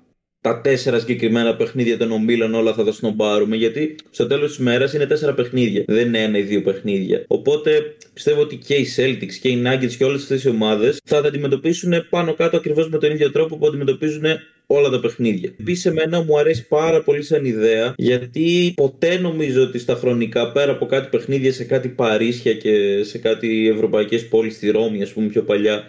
[0.47, 3.57] τα τέσσερα συγκεκριμένα παιχνίδια των ομίλων όλα θα τα σνομπάρουμε.
[3.57, 5.85] Γιατί στο τέλος της μέρας είναι τέσσερα παιχνίδια.
[5.87, 7.25] Δεν είναι ένα ή δύο παιχνίδια.
[7.27, 11.21] Οπότε πιστεύω ότι και οι Celtics και οι Nuggets και όλες αυτές οι ομάδες θα
[11.21, 14.25] τα αντιμετωπίσουν πάνω κάτω ακριβώς με τον ίδιο τρόπο που αντιμετωπίζουν
[14.67, 15.53] όλα τα παιχνίδια.
[15.61, 20.73] Επίσης, εμένα μου αρέσει πάρα πολύ σαν ιδέα γιατί ποτέ νομίζω ότι στα χρονικά πέρα
[20.73, 25.27] από κάτι παιχνίδια σε κάτι Παρίσια και σε κάτι ευρωπαϊκές πόλεις στη Ρώμη, ας πούμε
[25.27, 25.83] πιο παλιά,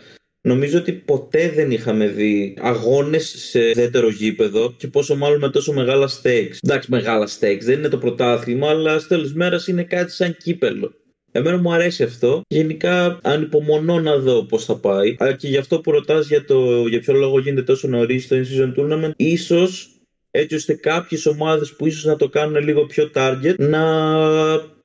[0.47, 5.73] Νομίζω ότι ποτέ δεν είχαμε δει αγώνες σε δεύτερο γήπεδο και πόσο μάλλον με τόσο
[5.73, 6.57] μεγάλα stakes.
[6.61, 10.93] Εντάξει, μεγάλα stakes, δεν είναι το πρωτάθλημα, αλλά στο τέλος μέρας είναι κάτι σαν κύπελο.
[11.31, 12.41] Εμένα μου αρέσει αυτό.
[12.47, 15.15] Γενικά ανυπομονώ να δω πώς θα πάει.
[15.19, 18.35] Αλλά και γι' αυτό που ρωτάς για, το, για ποιο λόγο γίνεται τόσο νωρί το
[18.35, 19.91] in-season tournament, ίσως
[20.31, 23.83] έτσι ώστε κάποιες ομάδες που ίσως να το κάνουν λίγο πιο target να,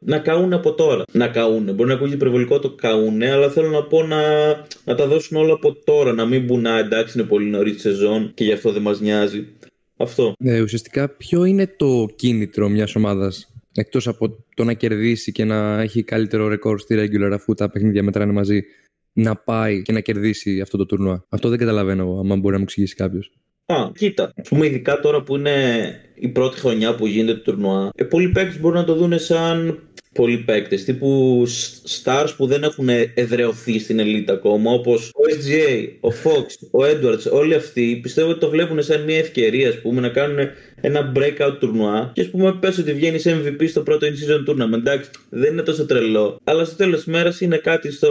[0.04, 1.04] να καούν από τώρα.
[1.12, 1.64] Να καούν.
[1.64, 4.20] Μπορεί να ακούγεται υπερβολικό το καούν, αλλά θέλω να πω να,
[4.84, 6.12] να τα δώσουν όλα από τώρα.
[6.12, 9.46] Να μην μπουν, εντάξει, είναι πολύ νωρίς σεζόν και γι' αυτό δεν μας νοιάζει.
[9.96, 10.34] Αυτό.
[10.38, 15.80] Ναι, ουσιαστικά ποιο είναι το κίνητρο μιας ομάδας εκτός από το να κερδίσει και να
[15.80, 18.62] έχει καλύτερο ρεκόρ στη regular αφού τα παιχνίδια μετράνε μαζί
[19.12, 22.58] να πάει και να κερδίσει αυτό το τουρνουά; Αυτό δεν καταλαβαίνω εγώ, αν μπορεί να
[22.58, 23.32] μου εξηγήσει κάποιος.
[23.66, 24.24] Α, κοίτα.
[24.24, 28.28] Α πούμε, ειδικά τώρα που είναι η πρώτη χρονιά που γίνεται το τουρνουά, ε, πολλοί
[28.28, 29.80] παίκτες μπορούν να το δουν σαν
[30.12, 30.84] πολλοί παίκτες.
[30.84, 31.42] Τύπου
[32.02, 37.30] stars που δεν έχουν εδρεωθεί στην ελίτ ακόμα, όπως ο SGA, ο Fox, ο Edwards,
[37.32, 40.38] όλοι αυτοί πιστεύω ότι το βλέπουν σαν μια ευκαιρία ας πούμε, να κάνουν
[40.80, 42.10] ένα breakout τουρνουά.
[42.14, 44.78] Και ας πούμε, πες ότι βγαίνει MVP στο πρώτο in-season tournament.
[44.78, 46.40] Εντάξει, δεν είναι τόσο τρελό.
[46.44, 48.08] Αλλά στο τέλος της μέρας είναι κάτι στο.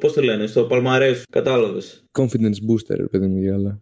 [0.00, 1.20] Πώς το λένε, στο παλμαρέ.
[1.30, 2.04] Κατάλαβες.
[2.18, 3.80] Confidence booster, παιδί μου, για άλλα.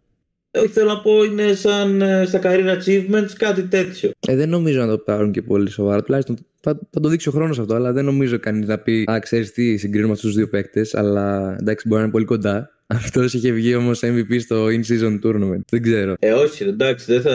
[0.59, 4.11] Όχι, θέλω να πω είναι σαν ε, στα career achievements, κάτι τέτοιο.
[4.29, 6.03] Ε, δεν νομίζω να το πάρουν και πολύ σοβαρά.
[6.03, 9.19] Τουλάχιστον θα, θα το δείξει ο χρόνος αυτό, αλλά δεν νομίζω κανείς να πει Α,
[9.19, 10.95] ξέρεις τι, συγκρίνουμε αυτούς τους δύο παίκτες.
[10.95, 12.71] Αλλά εντάξει, μπορεί να είναι πολύ κοντά.
[13.03, 15.61] Αυτός είχε βγει όμως MVP στο in-season tournament.
[15.71, 16.15] Δεν ξέρω.
[16.19, 17.35] Ε, όχι, εντάξει, δεν θα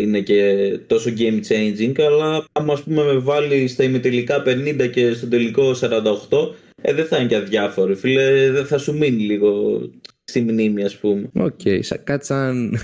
[0.00, 5.12] είναι και τόσο game changing, αλλά άμα ας πούμε με βάλει στα ημιτελικά 50 και
[5.12, 7.94] στο τελικό 48, ε, δεν θα είναι και αδιάφορο.
[7.94, 9.80] Φίλε, δεν θα σου μείνει λίγο
[10.24, 11.30] στη μνήμη, ας πούμε.
[11.34, 12.78] Οκ, okay, σαν κάτι σαν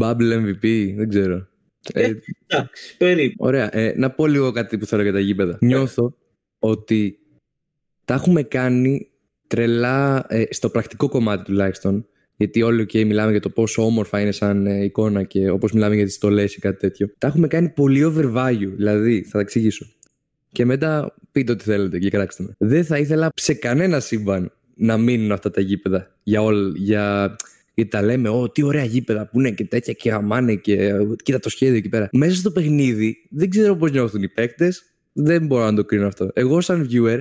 [0.00, 1.48] Bubble MVP, δεν ξέρω.
[1.92, 2.12] Ε,
[2.46, 3.44] εντάξει, περίπου.
[3.44, 3.76] Ωραία.
[3.76, 5.58] Ε, να πω λίγο κάτι που θέλω για τα γήπεδα.
[5.60, 6.16] Νιώθω
[6.58, 7.18] ότι
[8.04, 9.10] τα έχουμε κάνει
[9.46, 12.06] τρελά ε, στο πρακτικό κομμάτι τουλάχιστον.
[12.36, 15.94] Γιατί όλοι okay, μιλάμε για το πόσο όμορφα είναι σαν ε, εικόνα και όπως μιλάμε
[15.94, 17.10] για τις στολές ή κάτι τέτοιο.
[17.18, 18.72] Τα έχουμε κάνει πολύ over value.
[18.76, 19.86] Δηλαδή, θα τα εξηγήσω.
[20.52, 22.54] Και μετά πείτε ό,τι θέλετε και κράξτε με.
[22.58, 26.72] Δεν θα ήθελα σε κανένα σύμπαν να μείνουν αυτά τα γήπεδα για όλα.
[26.74, 27.36] Για...
[27.74, 31.38] Γιατί τα λέμε, Ω, τι ωραία γήπεδα που είναι και τέτοια και γαμάνε και κοίτα
[31.38, 32.08] το σχέδιο εκεί πέρα.
[32.12, 34.82] Μέσα στο παιχνίδι δεν ξέρω πώς νιώθουν οι παίκτες.
[35.12, 36.30] Δεν μπορώ να το κρίνω αυτό.
[36.32, 37.18] Εγώ, σαν viewer,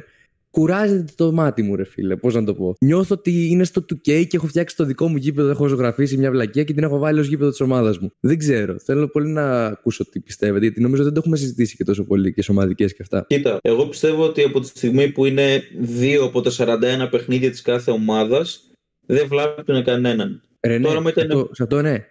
[0.51, 2.15] κουράζεται το μάτι μου, ρε φίλε.
[2.15, 2.75] Πώς να το πω.
[2.79, 6.31] Νιώθω ότι είναι στο 2K και έχω φτιάξει το δικό μου γήπεδο, έχω ζωγραφίσει μια
[6.31, 8.11] βλακία και την έχω βάλει ως γήπεδο της ομάδας μου.
[8.19, 8.79] Δεν ξέρω.
[8.79, 12.33] Θέλω πολύ να ακούσω τι πιστεύετε, γιατί νομίζω δεν το έχουμε συζητήσει και τόσο πολύ
[12.33, 13.25] και ομαδικέ και αυτά.
[13.27, 17.61] Κοίτα, εγώ πιστεύω ότι από τη στιγμή που είναι δύο από τα 41 παιχνίδια της
[17.61, 18.71] κάθε ομάδας,
[19.05, 20.41] δεν βλάπτουν κανέναν.
[20.61, 21.49] Ρε, ναι, Τώρα ήταν...
[21.51, 22.05] σε αυτό ναι.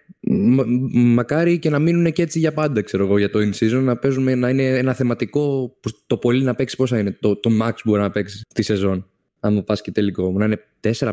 [0.93, 3.97] μακάρι και να μείνουν και έτσι για πάντα, ξέρω εγώ, για το in season, να
[3.97, 7.73] παίζουμε να είναι ένα θεματικό που το πολύ να παίξει πόσα είναι, το, το max
[7.83, 9.09] μπορεί να παίξει τη σεζόν.
[9.39, 10.31] Αν μου πας και τελικό.
[10.31, 11.11] Να είναι 4-5,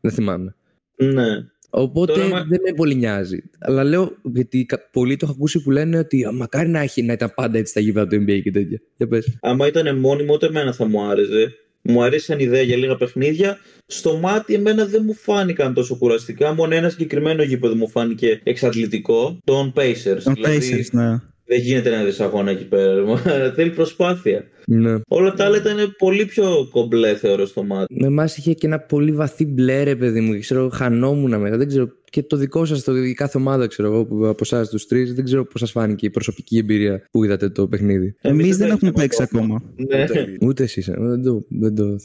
[0.00, 0.54] δεν θυμάμαι.
[0.96, 1.24] Ναι.
[1.70, 3.42] Οπότε δεν με πολύ νοιάζει.
[3.58, 7.32] Αλλά λέω, γιατί πολλοί το έχω ακούσει που λένε ότι μακάρι να, έχει, να ήταν
[7.34, 8.80] πάντα έτσι τα γήπεδα του NBA και τέτοια.
[8.96, 9.38] Για πες.
[9.40, 11.54] Άμα ήταν μόνιμο, ούτε εμένα θα μου άρεσε.
[11.84, 13.58] Μου αρέσει σαν ιδέα για λίγα παιχνίδια.
[13.86, 16.54] Στο μάτι εμένα δεν μου φάνηκαν τόσο κουραστικά.
[16.54, 19.38] Μόνο ένα συγκεκριμένο γήπεδο μου φάνηκε εξαντλητικό.
[19.44, 20.22] Τον Pacers.
[20.24, 21.20] Τον δηλαδή, Pacers, ναι.
[21.46, 23.16] Δεν γίνεται να δει αγώνα εκεί πέρα.
[23.56, 24.44] Θέλει προσπάθεια.
[24.66, 25.00] Ναι.
[25.08, 27.94] Όλα τα άλλα ήταν πολύ πιο κομπλέ, θεωρώ στο μάτι.
[28.00, 30.38] Με εμά είχε και ένα πολύ βαθύ μπλε, ρε παιδί μου.
[30.38, 31.56] Ξέρω, χανόμουν μετά.
[31.56, 31.88] Δεν ξέρω.
[32.14, 35.44] Και το δικό σας, η κάθε ομάδα, ξέρω εγώ, από εσάς τους τρεις, δεν ξέρω
[35.44, 38.14] πώς σας φάνηκε η προσωπική εμπειρία που είδατε το παιχνίδι.
[38.20, 39.62] Εμείς δεν έχουμε παίξει ακόμα.
[39.76, 40.04] Ναι.
[40.40, 40.88] Ούτε εσείς.
[40.88, 41.44] Ε, δεν το.
[41.48, 41.96] Δεν το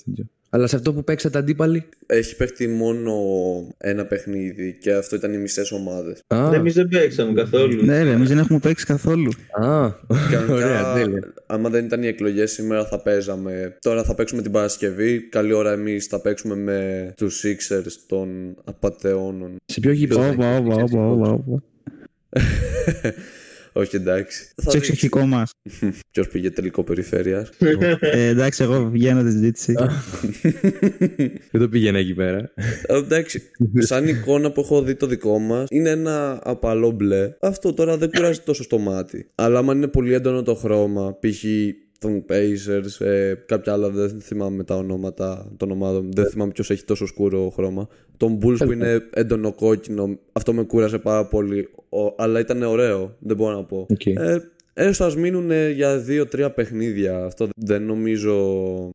[0.49, 3.13] Αλλά σε αυτό που παίξατε αντίπαλοι; Έχει παίχτη μόνο
[3.77, 6.23] ένα παιχνίδι και αυτό ήταν οι μισές ομάδες.
[6.27, 7.85] Α, Ναι, Εμείς δεν παίξαμε καθόλου.
[7.85, 9.31] Ναι, ρε, εμείς δεν έχουμε παίξει καθόλου.
[9.51, 9.85] α
[10.49, 11.33] ωραία, τέλεια.
[11.45, 13.75] άμα δεν ήταν οι εκλογές σήμερα θα παίζαμε.
[13.79, 15.19] Τώρα θα παίξουμε την Παρασκευή.
[15.29, 19.55] Καλή ώρα εμείς θα παίξουμε με τους Sixers των απαταιώνων.
[19.65, 20.21] Σε ποιο γήπεδο.
[20.21, 21.63] θα Όπα, όπα, έχεις, όπα, όπα, όπα.
[23.73, 24.51] Όχι εντάξει.
[24.55, 25.51] Στο εξοχικό μας.
[26.11, 27.47] Ποιος πήγε τελικό περιφέρεια.
[27.99, 29.73] ε, εντάξει, εγώ βγαίνω τη συζήτηση.
[31.51, 32.51] Δεν το πήγαινα εκεί πέρα.
[32.85, 33.41] Ε, εντάξει,
[33.77, 37.29] σαν εικόνα που έχω δει το δικό μας είναι ένα απαλό μπλε.
[37.41, 39.31] Αυτό τώρα δεν κουράζει τόσο στο μάτι.
[39.35, 41.43] Αλλά άμα είναι πολύ έντονο το χρώμα, π.χ.
[41.99, 46.11] των Pacers, ε, κάποια άλλα δεν θυμάμαι τα ονόματα των ομάδων.
[46.13, 47.87] Δεν θυμάμαι ποιος έχει τόσο σκούρο χρώμα.
[48.17, 51.69] Των Bulls που είναι έντονο κόκκινο, αυτό με κούρασε πάρα πολύ.
[51.89, 53.85] Ο- αλλά ήταν ωραίο, δεν μπορώ να πω.
[53.89, 54.05] Οκ.
[54.05, 54.39] Ε,
[54.73, 57.23] έστω ας μείνουν για δύο-τρία παιχνίδια.
[57.25, 58.35] Αυτό δεν νομίζω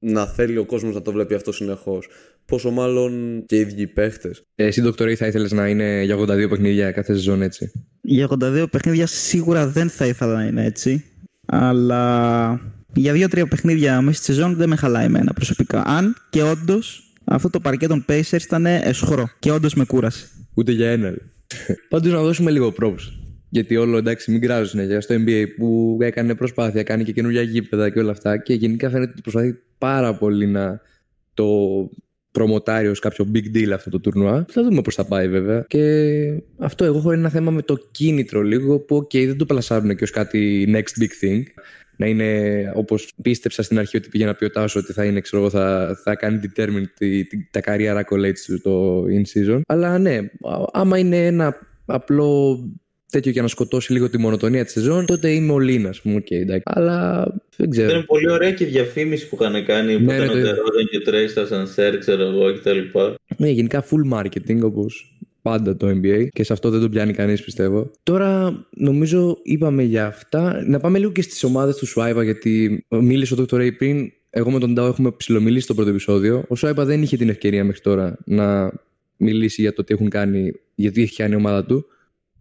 [0.01, 2.09] να θέλει ο κόσμος να το βλέπει αυτό συνεχώς.
[2.47, 4.43] Πόσο μάλλον και οι ίδιοι οι παίχτες.
[4.55, 8.67] Ε, Εσύ, Δοκτωρή, θα ήθελες να είναι για 82 παιχνίδια κάθε σεζόν έτσι; Για 82
[8.71, 11.05] παιχνίδια σίγουρα δεν θα ήθελα να είναι έτσι.
[11.47, 12.61] Αλλά
[12.95, 15.83] για 2-3 παιχνίδια μέσα στη σεζόν δεν με χαλάει εμένα προσωπικά.
[15.87, 20.29] Αν και όντως αυτό το παρκέ των Pacers ήταν αισχρό και όντως με κούρασε.
[20.55, 21.15] Ούτε για ένα.
[21.89, 23.13] Πάντως να δώσουμε λίγο props.
[23.49, 27.91] Γιατί όλο εντάξει, μην κράζω συνέχεια στο NBA που έκανε προσπάθεια, κάνει και καινούργια γήπεδα
[27.91, 28.39] και όλα αυτά.
[28.39, 30.81] Και γενικά φαίνεται ότι προσπαθεί πάρα πολύ να
[31.35, 31.47] το
[32.31, 34.45] προμοτάρει ως κάποιο big deal αυτό το τουρνουά.
[34.49, 35.65] Θα δούμε πώς θα πάει βέβαια.
[35.69, 39.97] Και αυτό εγώ έχω ένα θέμα με το κίνητρο λίγο που οκ, δεν το πλασάρουν
[39.97, 41.43] και ως κάτι next big thing.
[41.97, 45.21] Να είναι όπως πίστεψα στην αρχή ότι πήγε να πει ο Τάσος ότι θα είναι,
[45.21, 49.23] ξέρω εγώ, θα, θα κάνει determine τη, τη- τα career accolades του το in
[49.55, 49.61] season.
[49.67, 52.59] Αλλά ναι, α- άμα είναι ένα απλό
[53.11, 56.17] τέτοιο για να σκοτώσει λίγο τη μονοτονία της σεζόν, τότε είμαι ο Λίνα, ας πούμε.
[56.17, 56.63] Okay, εντάξει.
[56.65, 57.27] Αλλά
[57.57, 57.89] δεν ξέρω.
[57.89, 60.39] Ήταν πολύ ωραία και η διαφήμιση που είχαν κάνει που Ναι, ήταν ναι, ο το
[60.39, 60.49] είδα.
[60.55, 62.79] Τερόδεν και ο Τρέι στα Σανσέρ, ξέρω εγώ κτλ.
[63.37, 67.45] Ναι, γενικά full marketing όπως πάντα το NBA και σε αυτό δεν τον πιάνει κανείς
[67.45, 67.91] πιστεύω.
[68.03, 70.65] Τώρα νομίζω είπαμε για αυτά.
[70.67, 73.55] Να πάμε λίγο και στις ομάδες του Swipe γιατί μίλησε ο Dr.
[73.55, 74.13] Ray πριν.
[74.31, 76.37] Εγώ με τον Τάο έχουμε ψηλομιλήσει στο πρώτο επεισόδιο.
[76.49, 78.73] Ο Swipe δεν είχε την ευκαιρία μέχρι τώρα να
[79.17, 81.87] μιλήσει για το τι έχουν κάνει, γιατί έχει κάνει η ομάδα του.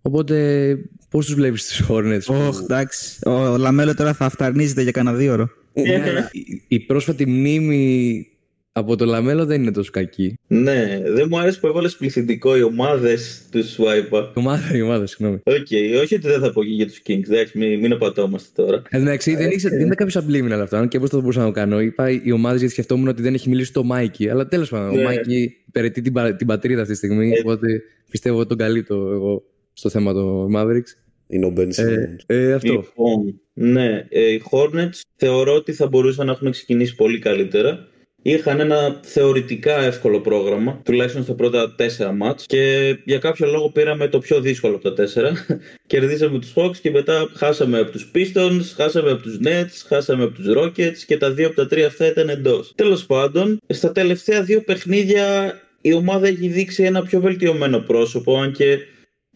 [0.02, 0.78] Οπότε,
[1.10, 2.22] πώς τους βλέπεις του Hornets.
[2.26, 3.20] που- Ωχ, εντάξει.
[3.30, 5.50] Ο Λαμέλο τώρα θα αυταρνίζεται για κανένα δύο ώρο.
[5.74, 8.28] Ναι, αλλά η- η πρόσφατη μνήμη
[8.75, 10.38] από το Λαμέλο δεν είναι τόσο κακή.
[10.47, 14.27] Ναι, δεν μου άρεσε που έβαλες πληθυντικό οι ομάδες του Swipe.
[14.36, 15.39] Η ομάδα, η ομάδα, συγγνώμη.
[15.43, 15.67] Οκ,
[16.01, 18.77] όχι ότι δεν θα πω και για τους Kings, εντάξει, μην, μην απατώμαστε τώρα.
[18.89, 20.75] Εν τω μεταξύ, δεν, ήξερα- δεν ήταν κάποιος subliminal αυτό.
[20.77, 21.81] Αν και πώς θα μπορούσα να το κάνω.
[21.81, 24.29] Είπα οι ομάδες γιατί σκεφτόμουν ότι δεν έχει μιλήσει το Μάικι.
[24.29, 25.01] Αλλά τέλος πάντων, Ναι.
[25.01, 27.31] ο Μάικι υπηρετεί την, πα- την πατρίδα αυτή τη στιγμή.
[27.31, 27.39] Ε.
[27.39, 30.97] Οπότε πιστεύω ότι τον καλύπτω εγώ στο θέμα των Mavericks.
[31.27, 32.15] Είναι ο Ben Ε, Simmons.
[32.25, 32.71] ε, αυτό.
[32.71, 37.88] Λοιπόν, ναι, ε, οι Hornets θεωρώ ότι θα μπορούσαν να έχουν ξεκινήσει πολύ καλύτερα.
[38.25, 44.07] Είχαν ένα θεωρητικά εύκολο πρόγραμμα, τουλάχιστον στα πρώτα τέσσερα μάτς και για κάποιο λόγο πήραμε
[44.07, 45.31] το πιο δύσκολο από τα τέσσερα.
[45.88, 50.33] Κερδίσαμε τους Hawks και μετά χάσαμε από τους Pistons, χάσαμε από τους Nets, χάσαμε από
[50.33, 52.71] τους Rockets και τα δύο από τα τρία αυτά ήταν εντός.
[52.75, 58.51] Τέλος πάντων, στα τελευταία δύο παιχνίδια η ομάδα έχει δείξει ένα πιο βελτιωμένο πρόσωπο, αν
[58.51, 58.77] και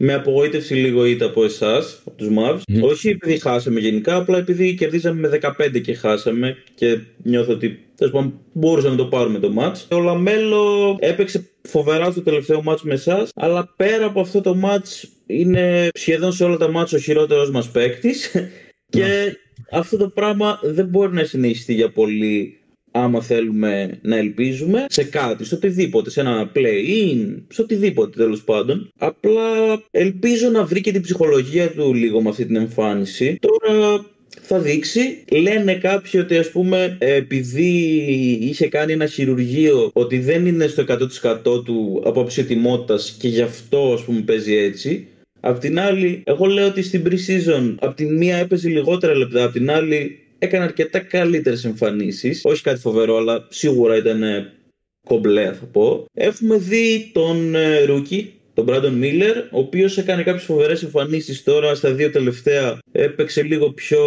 [0.00, 2.60] με απογοήτευση λίγο ήττα από εσάς, από τους Mavs.
[2.68, 2.82] Μμμ.
[2.82, 8.12] Όχι επειδή χάσαμε γενικά, απλά επειδή κερδίσαμε με 15 και χάσαμε και νιώθω ότι τέλος
[8.12, 9.96] πάντων, μπορούσαμε να το πάρουμε το match.
[9.96, 15.08] Ο Λαμέλο έπαιξε φοβερά στο τελευταίο match με εσάς, αλλά πέρα από αυτό το match
[15.26, 18.32] είναι σχεδόν σε όλα τα match ο χειρότερος μας παίκτης.
[18.90, 19.36] και
[19.70, 25.44] αυτό το πράγμα δεν μπορεί να συνεχιστεί για πολύ άμα θέλουμε να ελπίζουμε σε κάτι,
[25.44, 28.90] σε οτιδήποτε, σε ένα play-in, σε οτιδήποτε τέλος πάντων.
[28.98, 33.38] Απλά ελπίζω να βρει και την ψυχολογία του λίγο με αυτή την εμφάνιση.
[33.40, 34.04] Τώρα
[34.40, 35.24] θα δείξει.
[35.32, 37.70] Λένε κάποιοι ότι ας πούμε επειδή
[38.40, 40.84] είχε κάνει ένα χειρουργείο ότι δεν είναι στο
[41.44, 45.06] 100% του απόψη ετοιμότητας και γι' αυτό ας πούμε παίζει έτσι.
[45.40, 49.52] Απ' την άλλη, εγώ λέω ότι στην pre-season απ' την μία έπαιζε λιγότερα λεπτά, απ'
[49.52, 52.40] την άλλη έκανε αρκετά καλύτερες εμφανίσεις.
[52.44, 54.52] Όχι κάτι φοβερό, αλλά σίγουρα ήταν ε,
[55.06, 56.06] κομπλέ θα πω.
[56.14, 61.74] Έχουμε δει τον ε, Ρούκι, τον Brandon Miller, ο οποίος έκανε κάποιες φοβερές εμφανίσεις τώρα
[61.74, 62.78] στα δύο τελευταία.
[62.92, 64.00] Έπαιξε λίγο πιο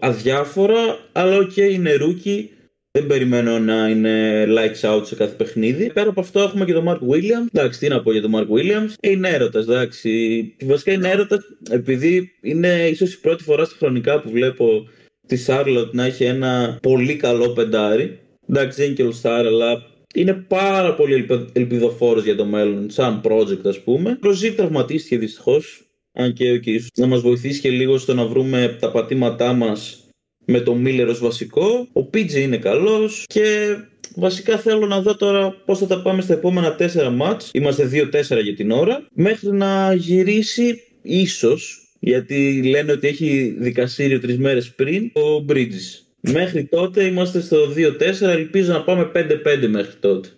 [0.00, 2.50] αδιάφορα, αλλά οκ, είναι rookie.
[2.90, 5.92] Δεν περιμένω να είναι lights out σε κάθε παιχνίδι.
[5.92, 7.46] Πέρα από αυτό έχουμε και τον Mark Williams.
[7.52, 8.94] Εντάξει, τι να πω για τον Mark Williams.
[9.00, 10.54] Ε, Είναι έρωτας, εντάξει.
[10.64, 14.88] Βασικά είναι έρωτας επειδή είναι ίσως η πρώτη φορά στα χρονικά που βλέπω
[15.26, 18.18] τη Charlotte να έχει ένα πολύ καλό πεντάρι.
[18.48, 19.82] Εντάξει, δεν είναι και All Star, αλλά
[20.14, 24.10] είναι πάρα πολύ ελπι- ελπιδοφόρος για το μέλλον, σαν project ας πούμε.
[24.10, 28.24] Ο Ροζίερ τραυματίστηκε δυστυχώς, αν και okay, ίσως να μας βοηθήσει και λίγο στο να
[28.26, 30.06] βρούμε τα πατήματά μας
[30.44, 31.88] με τον Μίλλερ ως βασικό.
[31.92, 33.76] Ο PJ είναι καλός και
[34.14, 37.50] βασικά θέλω να δω τώρα πώς θα τα πάμε στα επόμενα τέσσερα μάτς.
[37.52, 39.06] Είμαστε 2-4 για την ώρα.
[39.12, 46.06] Μέχρι να γυρίσει, ίσως, γιατί λένε ότι έχει δικαστήριο τρεις μέρες πριν, ο Bridges.
[46.20, 48.20] Μέχρι τότε είμαστε στο 2-4.
[48.20, 50.28] Ελπίζω να πάμε 5-5 μέχρι τότε.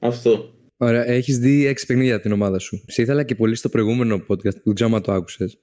[0.00, 0.54] Αυτό.
[0.76, 2.84] Ωραία, έχεις δει έξι παιχνίδια από την ομάδα σου.
[2.86, 5.58] Σε ήθελα και πολύ στο προηγούμενο podcast, που ξέρω το άκουσες.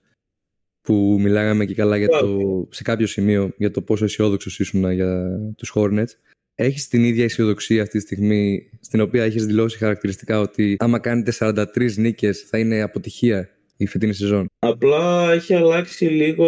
[0.82, 5.40] Που μιλάγαμε και καλά για το, σε κάποιο σημείο για το πόσο αισιόδοξος ήσουν για
[5.58, 6.12] τους Hornets.
[6.56, 11.34] Έχεις την ίδια αισιοδοξία αυτή τη στιγμή, στην οποία έχεις δηλώσει χαρακτηριστικά ότι άμα κάνετε
[11.40, 14.50] 43 νίκες θα είναι αποτυχία; Η φετινή σεζόν.
[14.60, 16.48] Απλά έχει αλλάξει λίγο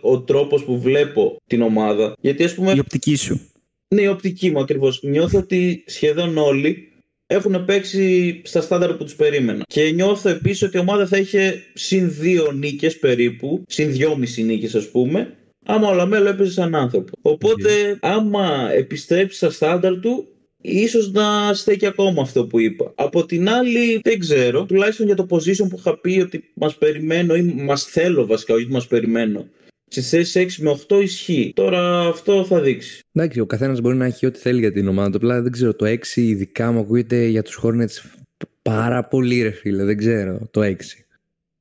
[0.00, 2.14] ο τρόπος που βλέπω την ομάδα.
[2.20, 2.72] Γιατί ας πούμε.
[2.72, 3.40] Η οπτική σου.
[3.88, 5.02] Ναι, η οπτική μου ακριβώς.
[5.02, 6.92] Νιώθω ότι σχεδόν όλοι
[7.26, 9.62] έχουν παίξει στα στάνταρ που τους περίμενα.
[9.66, 14.74] Και νιώθω επίσης ότι η ομάδα θα είχε συν δύο νίκες περίπου, συν δυόμιση νίκες
[14.74, 17.12] ας πούμε, άμα ο Λαμέλο έπαιζε σαν άνθρωπο.
[17.22, 20.26] Οπότε, άμα επιστρέψει στα στάνταρ του,
[20.62, 22.92] ίσως να στέκει ακόμα αυτό που είπα.
[22.94, 27.34] Από την άλλη, δεν ξέρω, τουλάχιστον για το position που είχα πει ότι μας περιμένω
[27.34, 29.48] ή μας θέλω βασικά, όχι μας περιμένω.
[29.88, 31.52] Στι θέσει 6 με 8 ισχύει.
[31.54, 33.00] Τώρα αυτό θα δείξει.
[33.12, 35.16] Εντάξει, ο καθένας μπορεί να έχει ό,τι θέλει για την ομάδα.
[35.16, 38.22] Απλά δεν ξέρω, το 6 ειδικά μου ακούγεται για τους Hornets
[38.62, 39.84] πάρα πολύ ρε φίλε.
[39.84, 40.74] Δεν ξέρω, το 6.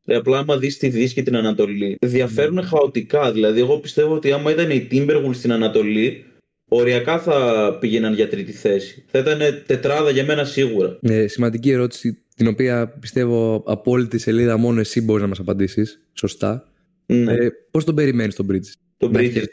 [0.06, 2.64] Ε, απλά άμα δεις τη Δύση και την Ανατολή, διαφέρουν mm.
[2.64, 3.32] χαοτικά.
[3.32, 6.26] Δηλαδή, εγώ πιστεύω ότι άμα ήταν οι Timberwolves στην Ανατολή,
[6.74, 9.04] οριακά θα πήγαιναν για τρίτη θέση.
[9.08, 10.98] Θα ήταν τετράδα για μένα σίγουρα.
[11.02, 15.40] Ε, σημαντική ερώτηση, την οποία πιστεύω από όλη τη σελίδα μόνο εσύ μπορείς να μας
[15.40, 16.02] απαντήσεις.
[16.14, 16.72] Σωστά.
[17.06, 17.34] Ναι.
[17.34, 19.44] Ε, Πώς τον περιμένεις τον Bridges, τον Bridges.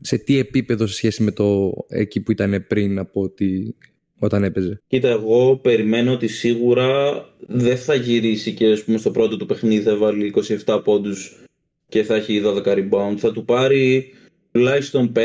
[0.00, 3.74] σε τι επίπεδο σε σχέση με το εκεί που ήταν πριν από ότι
[4.18, 4.82] όταν έπαιζε.
[4.86, 7.12] Κοίτα, εγώ περιμένω ότι σίγουρα
[7.46, 10.34] δεν θα γυρίσει και ας πούμε, στο πρώτο του παιχνίδι θα βάλει
[10.66, 11.36] 27 πόντους
[11.88, 13.14] και θα έχει 12 rebound.
[13.16, 14.12] Θα του πάρει
[14.58, 15.18] τουλάχιστον 5,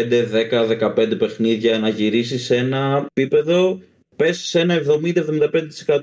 [0.49, 3.79] 10, 15 παιχνίδια να γυρίσεις σε ένα επίπεδο
[4.15, 4.81] πέσει σε ένα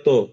[0.05, 0.29] 70-75%.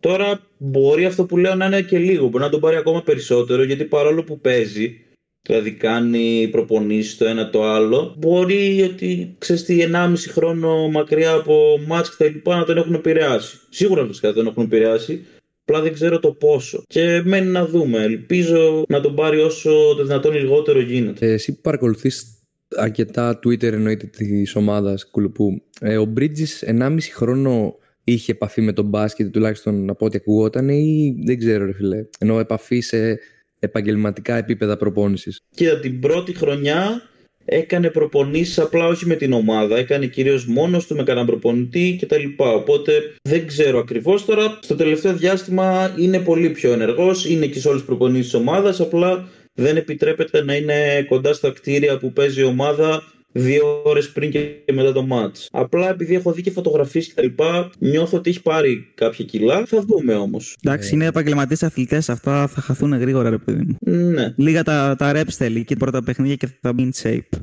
[0.00, 3.62] Τώρα μπορεί αυτό που λέω να είναι και λίγο, μπορεί να τον πάρει ακόμα περισσότερο
[3.62, 4.96] γιατί παρόλο που παίζει,
[5.42, 11.80] δηλαδή κάνει προπονήσεις το ένα το άλλο, μπορεί ότι ξέρεις τι 1,5 χρόνο μακριά από
[11.86, 13.58] μάτς και τα λοιπά να τον έχουν επηρεάσει.
[13.68, 15.26] Σίγουρα φυσικά τον έχουν επηρεάσει,
[15.64, 16.82] απλά δεν ξέρω το πόσο.
[16.86, 18.02] Και μένει να δούμε.
[18.02, 21.26] Ελπίζω να τον πάρει όσο το δυνατόν λιγότερο γίνεται.
[21.26, 22.31] Ε, εσύ που παρακολουθείς
[22.76, 28.84] αρκετά Twitter εννοείται της ομάδας Κουλουπού, ε, ο Bridges 1,5 χρόνο είχε επαφή με τον
[28.84, 32.04] μπάσκετ, τουλάχιστον από ό,τι ακουγόταν, ή δεν ξέρω, ρε φιλέ.
[32.18, 33.18] Ενώ επαφή σε
[33.58, 35.40] επαγγελματικά επίπεδα προπόνησης.
[35.54, 37.02] Κοίτα, την πρώτη χρονιά
[37.44, 39.76] έκανε προπονήσεις απλά όχι με την ομάδα.
[39.78, 42.24] Έκανε κυρίως μόνος του με κανέναν προπονητή κτλ.
[42.36, 44.58] Οπότε δεν ξέρω ακριβώς τώρα.
[44.62, 47.26] Στο τελευταίο διάστημα είναι πολύ πιο ενεργός.
[47.26, 48.80] Είναι και σε όλες τις προπονήσεις της ομάδας.
[48.80, 54.30] Απλά δεν επιτρέπεται να είναι κοντά στα κτίρια που παίζει η ομάδα δύο ώρες πριν
[54.30, 55.46] και μετά το match.
[55.50, 59.66] Απλά επειδή έχω δει και φωτογραφίες και τα λοιπά, νιώθω ότι έχει πάρει κάποια κιλά.
[59.66, 60.56] Θα δούμε όμως.
[60.64, 62.08] Εντάξει, είναι επαγγελματίες αθλητές.
[62.08, 63.76] Αυτά θα χαθούν γρήγορα, ρε παιδί μου.
[63.92, 64.34] Ναι.
[64.36, 67.38] Λίγα τα, τα reps θέλει και πρώτα παιχνίδια και θα μπει in shape.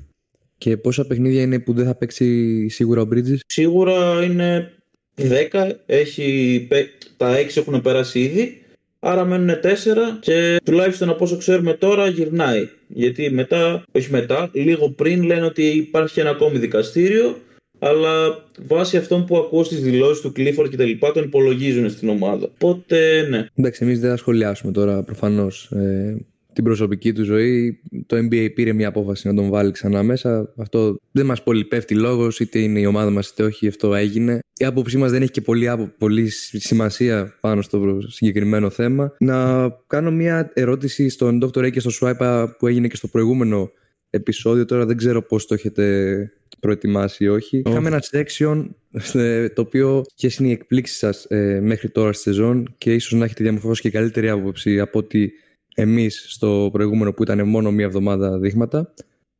[0.58, 3.38] Και πόσα παιχνίδια είναι που δεν θα παίξει σίγουρα ο Bridges?
[3.45, 4.72] Σίγουρα είναι
[5.15, 5.72] 10.
[5.86, 6.67] Έχει,
[7.17, 8.62] τα 6 έχουν περάσει ήδη.
[8.99, 9.65] Άρα μένουν 4
[10.19, 12.69] και τουλάχιστον από όσο ξέρουμε τώρα γυρνάει.
[12.88, 17.38] Γιατί μετά, όχι μετά, λίγο πριν λένε ότι υπάρχει ένα ακόμη δικαστήριο,
[17.79, 22.09] αλλά βάσει αυτών που ακούω στις δηλώσεις του Clifford και τα λοιπά, τον υπολογίζουν στην
[22.09, 22.45] ομάδα.
[22.53, 23.47] Οπότε, ναι.
[23.55, 26.17] Εντάξει, εμείς δεν θα σχολιάσουμε τώρα προφανώς ε,
[26.60, 27.80] την προσωπική του ζωή.
[28.06, 30.54] Το NBA πήρε μια απόφαση να τον βάλει ξανά μέσα.
[30.58, 34.39] Αυτό δεν μας πολύ πέφτει λόγος, είτε είναι η ομάδα μας είτε όχι, αυτό έγινε.
[34.58, 35.67] Η άποψή μας δεν έχει και πολύ,
[35.98, 39.15] πολύ σημασία πάνω στο συγκεκριμένο θέμα.
[39.19, 41.65] Να κάνω μια ερώτηση στον Dr.
[41.65, 43.72] A και στο Swipe που έγινε και στο προηγούμενο
[44.10, 44.65] επεισόδιο.
[44.65, 47.62] Τώρα δεν ξέρω πώς το έχετε προετοιμάσει ή όχι.
[47.65, 47.69] Oh.
[47.69, 48.65] Είχαμε ένα section
[49.13, 53.19] ε, το οποίο ποιες είναι οι εκπλήξεις σας ε, μέχρι τώρα στη σεζόν και ίσως
[53.19, 55.34] να έχετε διαμορφώσει και καλύτερη άποψη από ότι
[55.75, 58.93] εμείς στο προηγούμενο που ήταν μόνο μία εβδομάδα δείγματα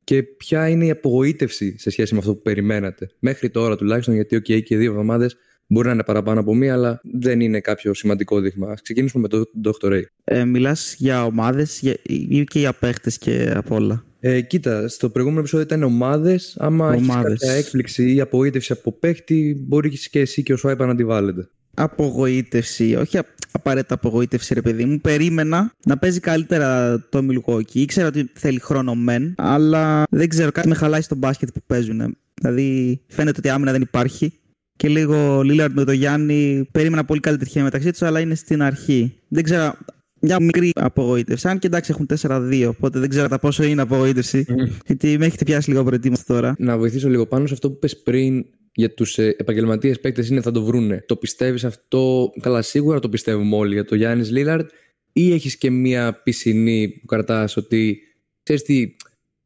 [0.04, 3.10] και ποια είναι η απογοήτευση σε σχέση με αυτό που περιμένατε.
[3.20, 5.38] Μέχρι τώρα τουλάχιστον, γιατί okay, και δύο εβδομάδες
[5.68, 8.72] μπορεί να είναι παραπάνω από μία, αλλά δεν είναι κάποιο σημαντικό δείγμα.
[8.72, 9.92] Α ξεκινήσουμε με το Dr.
[9.94, 10.02] Ray.
[10.24, 14.04] Ε, Μιλάς για ομάδες ή και για παίχτες και απ' όλα.
[14.20, 16.56] Ε, κοίτα, στο προηγούμενο επεισόδιο ήταν ομάδες.
[16.60, 20.96] Άμα έχεις κάποια έκπληξη ή απογοήτευση από παίχτη, μπορείς και εσύ και ο Σουάιπα να
[20.96, 23.18] τη βάλετε απογοήτευση, όχι
[23.52, 25.00] απαραίτητα απογοήτευση ρε παιδί μου.
[25.00, 27.74] Περίμενα να παίζει καλύτερα το Milwaukee.
[27.74, 32.18] Ήξερα ότι θέλει χρόνο μεν, αλλά δεν ξέρω, κάτι με χαλάει στο μπάσκετ που παίζουν.
[32.34, 34.34] Δηλαδή φαίνεται ότι άμυνα δεν υπάρχει.
[34.76, 38.62] Και λίγο Λίλαρντ με τον Γιάννη περίμενα πολύ καλή τυχαία μεταξύ τους, αλλά είναι στην
[38.62, 39.16] αρχή.
[39.28, 39.74] Δεν ξέρω
[40.22, 41.48] μια μικρή απογοήτευση.
[41.48, 44.46] Αν και εντάξει έχουν 4-2, οπότε δεν ξέρω κατά πόσο είναι απογοήτευση.
[44.86, 46.56] γιατί με έχετε πιάσει λίγο προετοίμαστο τώρα.
[46.58, 48.46] Να βοηθήσω λίγο πάνω σε αυτό που πες πριν
[48.80, 51.04] για τους επαγγελματίες παίκτες είναι θα το βρούνε.
[51.08, 54.68] Το πιστεύεις αυτό, καλά, σίγουρα το πιστεύουμε όλοι για το Γιάννης Λίλαρντ,
[55.14, 58.00] ή έχεις και μία πισινή που κρατάς ότι
[58.44, 58.96] ξέρεις τι,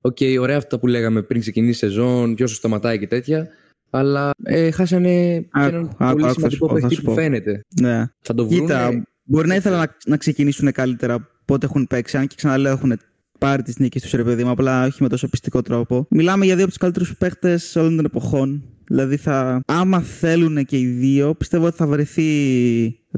[0.01, 3.47] ok, okay, ωραία αυτά που λέγαμε πριν ξεκινήσει η σεζόν, ποιος σταματάει και τέτοια.
[3.89, 7.61] Αλλά ε, χάσανε άκου, έναν άκου, πολύ άκου, σημαντικό παίκτη που φαίνεται.
[7.81, 8.05] Ναι.
[8.21, 8.61] Θα το βρούνε.
[8.61, 12.17] Κοίτα, μπορεί να ήθελα να, να ξεκινήσουν καλύτερα πότε έχουν παίξει.
[12.17, 12.99] Αν και ξαναλέω, έχουν
[13.39, 16.07] πάρει τις νίκες τους ρε παιδί μου, απλά όχι με τόσο πιστικό τρόπο.
[16.09, 18.63] Μιλάμε για δύο από τους καλύτερους παίκτες όλων των εποχών.
[18.87, 22.25] Δηλαδή, θα, άμα θέλουν και οι δύο, πιστεύω ότι θα βρεθεί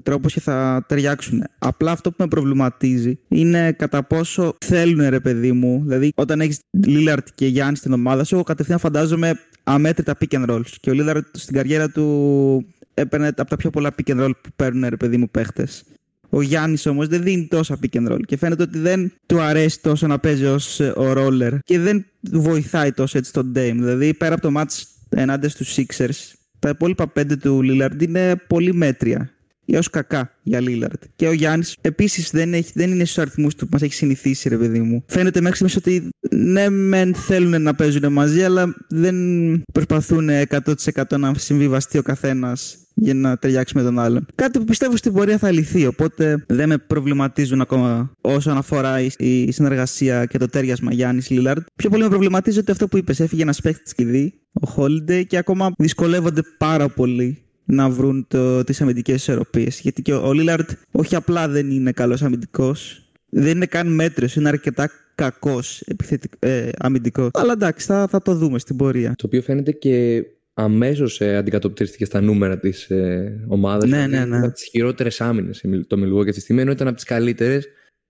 [0.03, 1.43] τρόπος και θα ταιριάξουν.
[1.57, 5.81] Απλά αυτό που με προβληματίζει είναι κατά πόσο θέλουν, ρε παιδί μου.
[5.83, 10.49] Δηλαδή, όταν έχεις Λίλαρτ και Γιάννη στην ομάδα σου, εγώ κατευθείαν φαντάζομαι αμέτρητα pick and
[10.49, 10.69] rolls.
[10.79, 14.49] Και ο Λίλαρτ στην καριέρα του έπαιρνε από τα πιο πολλά pick and roll που
[14.55, 15.83] παίρνουν, ρε παιδί μου, παίχτες.
[16.29, 19.81] Ο Γιάννης όμως δεν δίνει τόσα pick and roll και φαίνεται ότι δεν του αρέσει
[19.81, 23.75] τόσο να παίζει ως ο roller και δεν βοηθάει τόσο έτσι τον Dame.
[23.75, 28.73] Δηλαδή πέρα από το match ενάντια στους Sixers, τα υπόλοιπα πέντε του Lillard είναι πολύ
[28.73, 31.03] μέτρια έω κακά για Λίλαρτ.
[31.15, 34.57] Και ο Γιάννης επίσης δεν, δεν είναι στους αριθμούς του που μας έχει συνηθίσει, ρε
[34.57, 35.03] παιδί μου.
[35.07, 39.15] Φαίνεται μέχρι στιγμής ότι ναι, μεν θέλουν να παίζουν μαζί, αλλά δεν
[39.73, 44.25] προσπαθούν 100% να συμβιβαστεί ο καθένας για να ταιριάξει με τον άλλον.
[44.35, 49.51] Κάτι που πιστεύω στην πορεία θα λυθεί, οπότε δεν με προβληματίζουν ακόμα όσον αφορά η
[49.51, 51.65] συνεργασία και το τέριασμα Γιάννης Λίλαρτ.
[51.75, 55.37] Πιο πολύ με προβληματίζει ότι αυτό που είπες, έφυγε ένας παίχτη κλειδί, ο Holiday, και
[55.37, 59.79] ακόμα δυσκολεύονται πάρα πολύ να βρουν το, τις αμυντικές ισορροπίες.
[59.79, 64.47] Γιατί και ο, Λίλαρτ όχι απλά δεν είναι καλός αμυντικός, δεν είναι καν μέτριος, είναι
[64.47, 65.83] αρκετά κακός
[66.39, 67.29] ε, αμυντικός.
[67.33, 69.13] Αλλά εντάξει, θα, θα το δούμε στην πορεία.
[69.17, 70.23] Το οποίο φαίνεται και
[70.57, 73.89] αμέσως ε, αντικατοπτρίστηκε στα νούμερα της ε, ομάδας.
[73.89, 74.37] Ναι, ναι, ναι.
[74.37, 77.67] Από τις χειρότερες άμυνες το Μιλγό και τη στιγμή, ενώ ήταν από τις καλύτερες.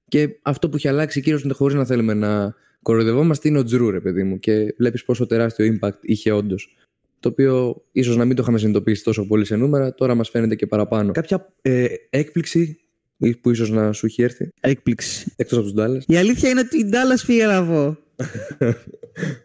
[0.08, 4.00] Και αυτό που έχει αλλάξει κυρίως χωρίς να θέλουμε να κοροϊδευόμαστε είναι ο Τζρού, ρε
[4.00, 4.40] παιδί μου.
[4.40, 6.76] Και βλέπεις πόσο τεράστιο impact είχε όντως
[7.26, 10.56] το οποίο ίσως να μην το είχαμε συνειδητοποιήσει τόσο πολύ σε νούμερα, τώρα μας φαίνεται
[10.56, 11.12] και παραπάνω.
[11.12, 12.80] Κάποια ε, έκπληξη
[13.42, 15.34] που ίσως να σου έχει έρθει; Έκπληξη.
[15.36, 16.04] Εκτός από τους Ντάλλα.
[16.08, 17.98] Η αλήθεια είναι ότι η Ντάλλα φύγε να βγω.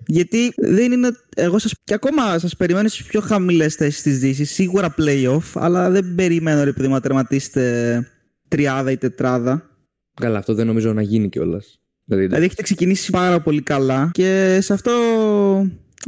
[0.06, 1.10] Γιατί δεν είναι.
[1.36, 4.50] Εγώ σας, και ακόμα σας περιμένω στις πιο χαμηλές θέσεις της Δύσης.
[4.50, 8.06] Σίγουρα playoff, αλλά δεν περιμένω επειδή να τερματίσετε
[8.48, 9.70] τριάδα ή τετράδα.
[10.14, 11.80] Καλά, αυτό δεν νομίζω να γίνει κιόλας.
[12.04, 14.90] Δηλαδή, δηλαδή έχετε ξεκινήσει πάρα πολύ καλά και σε αυτό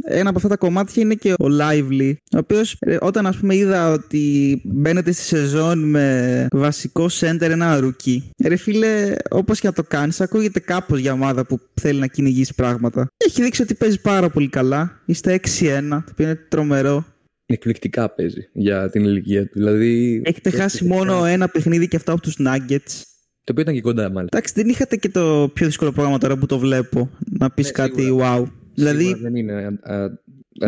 [0.03, 3.55] ένα από αυτά τα κομμάτια είναι και ο Lively, ο οποίος ε, όταν ας πούμε
[3.55, 9.73] είδα ότι μπαίνετε στη σεζόν με βασικό center ένα rookie, ρε φίλε, όπως και να
[9.73, 13.07] το κάνεις, ακούγεται κάπως για ομάδα που θέλει να κυνηγήσει πράγματα.
[13.17, 15.01] Έχει δείξει ότι παίζει πάρα πολύ καλά.
[15.05, 17.05] Είστε 6-1, το οποίο είναι τρομερό.
[17.45, 19.51] Εκπληκτικά παίζει για την ηλικία του.
[19.53, 20.21] Δηλαδή...
[20.25, 23.01] Έχετε χάσει μόνο ένα παιχνίδι και αυτό από τους Nuggets.
[23.43, 24.37] Το οποίο ήταν και κοντά, μάλιστα.
[24.37, 27.09] Εντάξει, δεν είχατε και το πιο δύσκολο πρόγραμμα τώρα που το βλέπω.
[27.39, 28.43] Να πεις ναι, κάτι wow.
[28.73, 29.79] Δηλαδή, δεν είναι,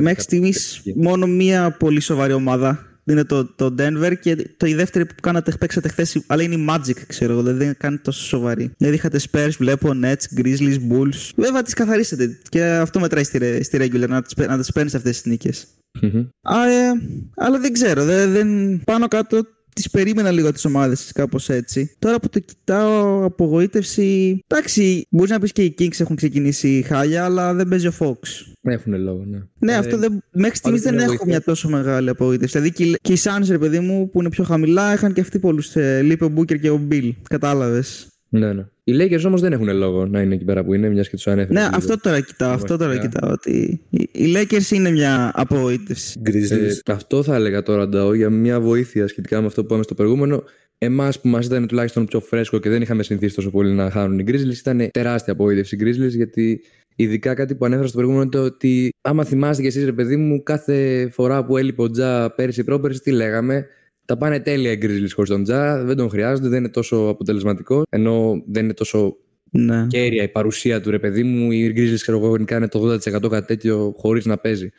[0.01, 5.05] μέχρι στιγμής μόνο μία πολύ σοβαρή ομάδα είναι το, το Denver και το η δεύτερη
[5.05, 8.71] που κάνατε, παίξατε χθες, αλλά είναι η Magic, ξέρω εγώ, δηλαδή δεν είναι τόσο σοβαρή.
[8.77, 11.31] Δηλαδή είχατε Spurs, βλέπω Nets, Grizzlies, Bulls.
[11.35, 15.21] Βέβαια τις καθαρίσετε και αυτό μετράει στη, στη regular, να τις να τις παίρνεις αυτές
[15.21, 15.67] τις νίκες.
[16.01, 16.27] Mm-hmm.
[16.41, 16.91] Ε,
[17.35, 19.41] αλλά δεν ξέρω, δεν, δεν, πάνω κάτω
[19.75, 21.95] τις περίμενα λίγο τις ομάδες κάπως έτσι.
[21.99, 24.39] Τώρα που το κοιτάω, απογοήτευση.
[24.47, 28.17] Εντάξει, μπορείς να πεις και οι Kings έχουν ξεκινήσει χάλια, αλλά δεν παίζει ο Fox.
[28.61, 29.37] Έχουν λόγο, ναι.
[29.59, 32.59] Ναι, ε, αυτό δεν, μέχρι στιγμής δεν έχω μια τόσο μεγάλη απογοήτευση.
[32.59, 35.75] Δηλαδή και, οι Suns, ρε παιδί μου, που είναι πιο χαμηλά, είχαν και αυτοί πολλούς.
[35.75, 37.11] Ε, Λείπει ο Booker και ο Bill.
[37.29, 38.07] Κατάλαβες.
[38.29, 38.65] Ναι, ναι.
[38.83, 41.27] Οι Lakers όμως δεν έχουν λόγο να είναι εκεί πέρα που είναι, μιας και τους
[41.27, 41.59] ανέφερε.
[41.59, 42.51] Ναι, αυτό τώρα κοιτάω.
[42.51, 43.31] Αυτό τώρα κοιτάω.
[43.31, 46.21] Ότι οι Lakers είναι μια απογοήτευση.
[46.23, 49.93] Ε, αυτό θα έλεγα τώρα, Νταό, για μια βοήθεια σχετικά με αυτό που είπαμε στο
[49.93, 50.43] προηγούμενο.
[50.77, 54.19] Εμάς που μας ήταν τουλάχιστον πιο φρέσκο και δεν είχαμε συνηθίσει τόσο πολύ να χάνουν
[54.19, 56.61] οι Grizzlies, ήταν τεράστια απογοήτευση οι Grizzlies γιατί
[56.95, 60.15] Ειδικά κάτι που ανέφερα στο προηγούμενο είναι το ότι άμα θυμάστε κι εσείς, ρε παιδί
[60.15, 63.67] μου, κάθε φορά που έλειπε ο Τζα πέρυσι πρόπερσι, τι λέγαμε;
[64.05, 67.83] Τα πάνε τέλεια οι Grizzlies χωρίς τον Τζα, δεν τον χρειάζονται, δεν είναι τόσο αποτελεσματικό,
[67.89, 69.17] ενώ δεν είναι τόσο
[69.51, 69.87] ναι.
[69.87, 71.51] κέρια η παρουσία του ρε παιδί μου.
[71.51, 74.69] Οι Grizzlies, ξέρω εγώ, είναι το 80% κάτι τέτοιο χωρίς να παίζει.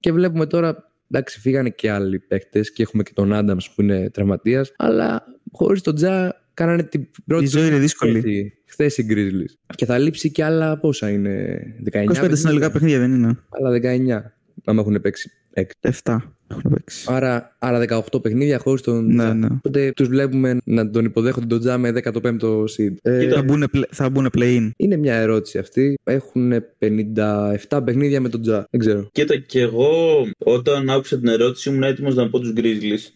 [0.00, 4.10] Και βλέπουμε τώρα, εντάξει, φύγανε και άλλοι παίκτες και έχουμε και τον Άνταμ που είναι
[4.10, 7.44] τραυματίας, αλλά χωρίς τον Τζα κάνανε την πρώτη.
[7.44, 8.52] Η ζωή είναι δύσκολη.
[8.66, 9.74] Χθες οι Grizzlies.
[9.74, 11.60] Και θα λείψει και άλλα πόσα είναι.
[11.92, 12.04] 19.
[12.04, 14.39] 25 συνολικά παιχνίδια δεν είναι; Αλλά 19.
[14.64, 15.62] Άμα έχουν παίξει 6.
[16.04, 16.16] 7
[16.48, 17.04] έχουν παίξει.
[17.08, 19.14] Άρα, άρα 18 παιχνίδια χωρίς τον.
[19.14, 19.46] Ναι, ναι.
[19.50, 22.94] Οπότε τους βλέπουμε να τον υποδέχονται τον Τζα με 15ο seed.
[23.02, 24.70] Ε, θα, μπουν, θα μπουν play-in.
[24.76, 25.98] Είναι μια ερώτηση αυτή.
[26.04, 26.52] Έχουν
[27.68, 28.66] 57 παιχνίδια με τον Τζα.
[28.70, 29.08] Δεν ξέρω.
[29.12, 29.90] Κοίτα, και εγώ
[30.38, 33.12] όταν άκουσα την ερώτηση ήμουν έτοιμος να πω τους Grizzlies.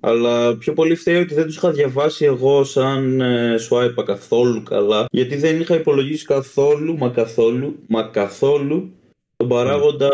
[0.00, 5.06] Αλλά πιο πολύ φταίει ότι δεν τους είχα διαβάσει εγώ σαν ε, swipe καθόλου καλά.
[5.10, 8.92] Γιατί δεν είχα υπολογίσει καθόλου, μα καθόλου, μα καθόλου
[9.38, 10.08] τον παράγοντα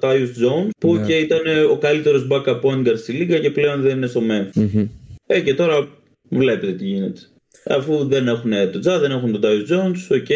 [0.00, 1.06] Tyus Jones που Ναι.
[1.06, 4.54] και ήταν ο καλύτερος backup point guard στη λίγα και πλέον δεν είναι στο Memphis.
[4.74, 4.86] Μμμ.
[5.26, 5.88] Ε, και τώρα
[6.28, 7.20] βλέπετε τι γίνεται.
[7.68, 10.30] Αφού δεν έχουν τον Τζα, δεν έχουν τον Tyus Jones, ok.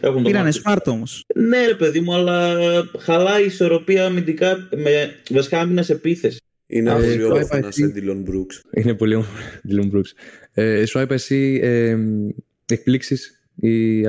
[0.00, 1.24] έχουν τον Πήρανε Marcus Smart όμως.
[1.34, 2.56] ναι, ρε παιδί μου, αλλά
[2.98, 6.38] χαλάει η ισορροπία αμυντικά με βασικά άμυνα σε επίθεση.
[6.66, 7.92] Είναι Α, πολύ ε, όμορφο πάει ένα εσύ.
[7.96, 8.60] Dylan Brooks.
[8.82, 9.32] Είναι πολύ όμορφο.
[9.70, 10.10] Dylan Brooks.
[10.54, 11.96] Ε, Swipe, εσύ ε,
[12.68, 14.00] εκπλήξεις ή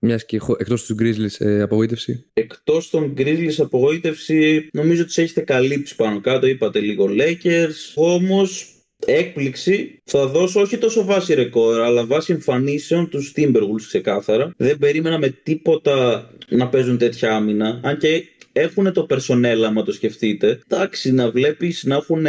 [0.00, 2.24] μιας και εκτός τους Grizzlies ε, απογοήτευση.
[2.32, 6.46] Εκτός των Grizzlies απογοήτευση, νομίζω ότι έχετε καλύψει πάνω κάτω.
[6.46, 7.92] Είπατε λίγο Lakers.
[7.94, 8.74] Όμως,
[9.06, 14.52] έκπληξη θα δώσω όχι τόσο βάση ρεκόρ, αλλά βάση εμφανίσεων τους Timberwolves ξεκάθαρα.
[14.56, 17.80] Δεν περίμενα με τίποτα να παίζουν τέτοια άμυνα.
[17.82, 20.60] Αν και έχουν το personnel, άμα το σκεφτείτε.
[20.68, 22.26] Εντάξει, να βλέπεις να έχουν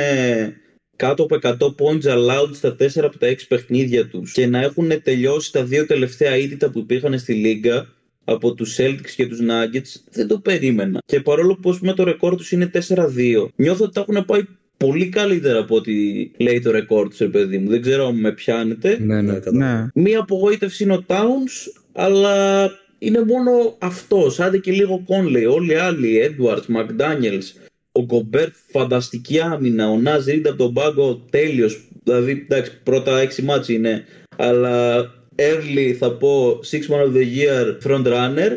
[1.01, 4.91] κάτω από 100 points allowed στα 4 από τα 6 παιχνίδια τους και να έχουν
[5.03, 7.87] τελειώσει τα δύο τελευταία ήττα που υπήρχαν στη Λίγκα
[8.23, 10.99] από τους Celtics και τους Nuggets δεν το περίμενα.
[11.05, 14.41] Και παρόλο που με το ρεκόρ τους είναι 4-2 νιώθω ότι τα έχουν πάει
[14.77, 15.93] πολύ καλύτερα από ό,τι
[16.37, 17.69] λέει το ρεκόρ τους ρε παιδί μου.
[17.69, 18.97] Δεν ξέρω αν με πιάνετε.
[18.99, 19.21] Ναι, ναι.
[19.21, 19.91] Ναι, κατάλαβα.
[19.93, 20.01] Ναι.
[20.01, 24.39] Μία απογοήτευση είναι ο Towns αλλά είναι μόνο αυτός.
[24.39, 25.45] Άντε και λίγο Conley.
[25.55, 27.60] Όλοι οι άλλοι, Edwards, McDaniels,
[27.91, 29.89] ο Γκομπέρ φανταστική άμυνα.
[29.89, 31.87] Ο Νάζ Ρίντ από τον πάγκο τέλειος.
[32.03, 34.03] Δηλαδή, εντάξει, πρώτα έξι μάτς είναι.
[34.37, 38.51] Αλλά early θα πω six man of the year front runner.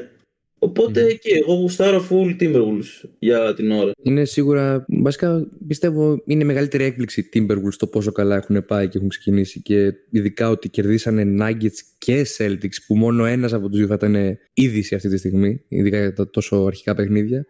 [0.58, 3.92] Οπότε και εγώ γουστάρω full Timberwolves για την ώρα.
[4.02, 8.96] Είναι σίγουρα, βασικά πιστεύω είναι η μεγαλύτερη έκπληξη Timberwolves το πόσο καλά έχουν πάει και
[8.96, 13.86] έχουν ξεκινήσει και ειδικά ότι κερδίσανε Nuggets και Celtics που μόνο ένας από τους δύο
[13.86, 17.46] θα ήταν είδηση αυτή τη στιγμή, ειδικά για τα τόσο αρχικά παιχνίδια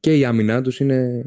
[0.00, 1.24] και η άμυνά τους είναι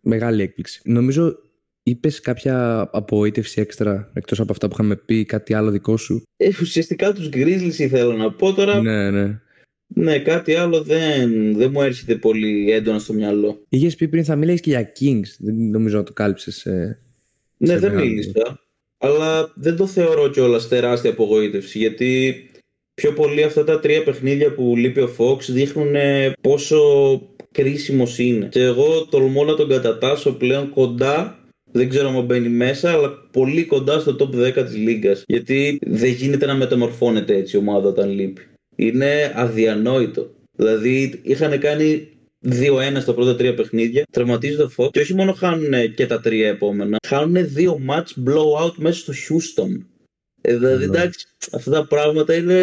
[0.00, 0.80] μεγάλη έκπληξη.
[0.84, 1.36] Νομίζω
[1.82, 6.48] είπες κάποια απογοήτευση έξτρα εκτός από αυτά που είχαμε πει, κάτι άλλο δικό σου; Ε,
[6.60, 8.80] ουσιαστικά τους Grizzlies ήθελα να πω τώρα.
[8.80, 9.40] Ναι, Ναι,
[9.86, 10.18] ναι.
[10.18, 13.64] κάτι άλλο δεν, δεν μου έρχεται πολύ έντονα στο μυαλό.
[13.68, 16.66] Είχες πει πριν θα μιλήσεις και για Kings, δεν νομίζω να το κάλυψες.
[16.66, 16.98] Ε.
[17.56, 18.60] Ναι, σε δεν μεγάλο μίλησα.
[18.98, 21.78] Αλλά δεν το θεωρώ κιόλας τεράστια απογοήτευση.
[21.78, 22.34] Γιατί
[22.94, 26.78] πιο πολύ αυτά τα τρία παιχνίδια που λείπει ο Fox δείχνουν ε, πόσο
[27.52, 28.48] κρίσιμος είναι.
[28.50, 31.36] Και εγώ τολμώ να τον κατατάσω πλέον κοντά.
[31.72, 35.24] Δεν ξέρω αν μπαίνει μέσα, αλλά πολύ κοντά στο top 10 της Λίγκας.
[35.26, 38.42] Γιατί δεν γίνεται να μεταμορφώνεται έτσι η ομάδα όταν λείπει.
[38.76, 40.30] Είναι αδιανόητο.
[40.56, 42.08] Δηλαδή είχαν κάνει
[42.44, 46.48] 2-1 στα πρώτα τρία παιχνίδια, τραυματίζεται ο Fox και όχι μόνο χάνουν και τα τρία
[46.48, 49.86] επόμενα, χάνουν δύο match blowout μέσα στο Houston.
[50.44, 50.96] Ε, δηλαδή, Ναι.
[50.98, 52.54] εντάξει, αυτά τα πράγματα είναι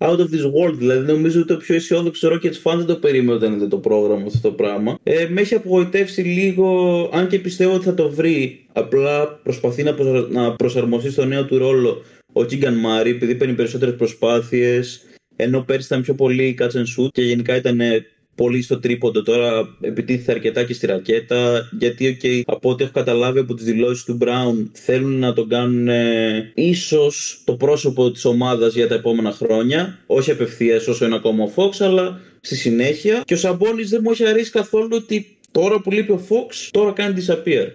[0.00, 0.74] out of this world.
[0.74, 4.24] Δηλαδή, νομίζω ότι το πιο αισιόδοξο Rockets fan δεν το περίμενε όταν είδε το πρόγραμμα
[4.26, 4.98] αυτό το πράγμα.
[5.02, 8.66] Ε, με έχει απογοητεύσει λίγο, αν και πιστεύω ότι θα το βρει.
[8.72, 12.02] Απλά προσπαθεί να, προσαρ- να προσαρμοστεί στο νέο του ρόλο
[12.32, 15.02] ο Keegan Murray, επειδή παίρνει περισσότερες προσπάθειες.
[15.36, 19.22] Ενώ πέρσι ήταν πιο πολύ catch and shoot και γενικά ήταν ε, πολύ στο τρίποντο.
[19.22, 21.68] Τώρα επιτίθεται αρκετά και στη ρακέτα.
[21.78, 25.88] Γιατί, okay, από ό,τι έχω καταλάβει από τις δηλώσεις του Brown, θέλουν να τον κάνουν
[25.88, 29.98] ε, ίσως το πρόσωπο της ομάδας για τα επόμενα χρόνια.
[30.06, 33.22] Όχι απευθείας όσο είναι ακόμα ο Fox, αλλά στη συνέχεια.
[33.24, 36.92] Και ο Σαμπόνι δεν μου έχει αρέσει καθόλου ότι τώρα που λείπει ο Fox, τώρα
[36.92, 37.66] κάνει disappear.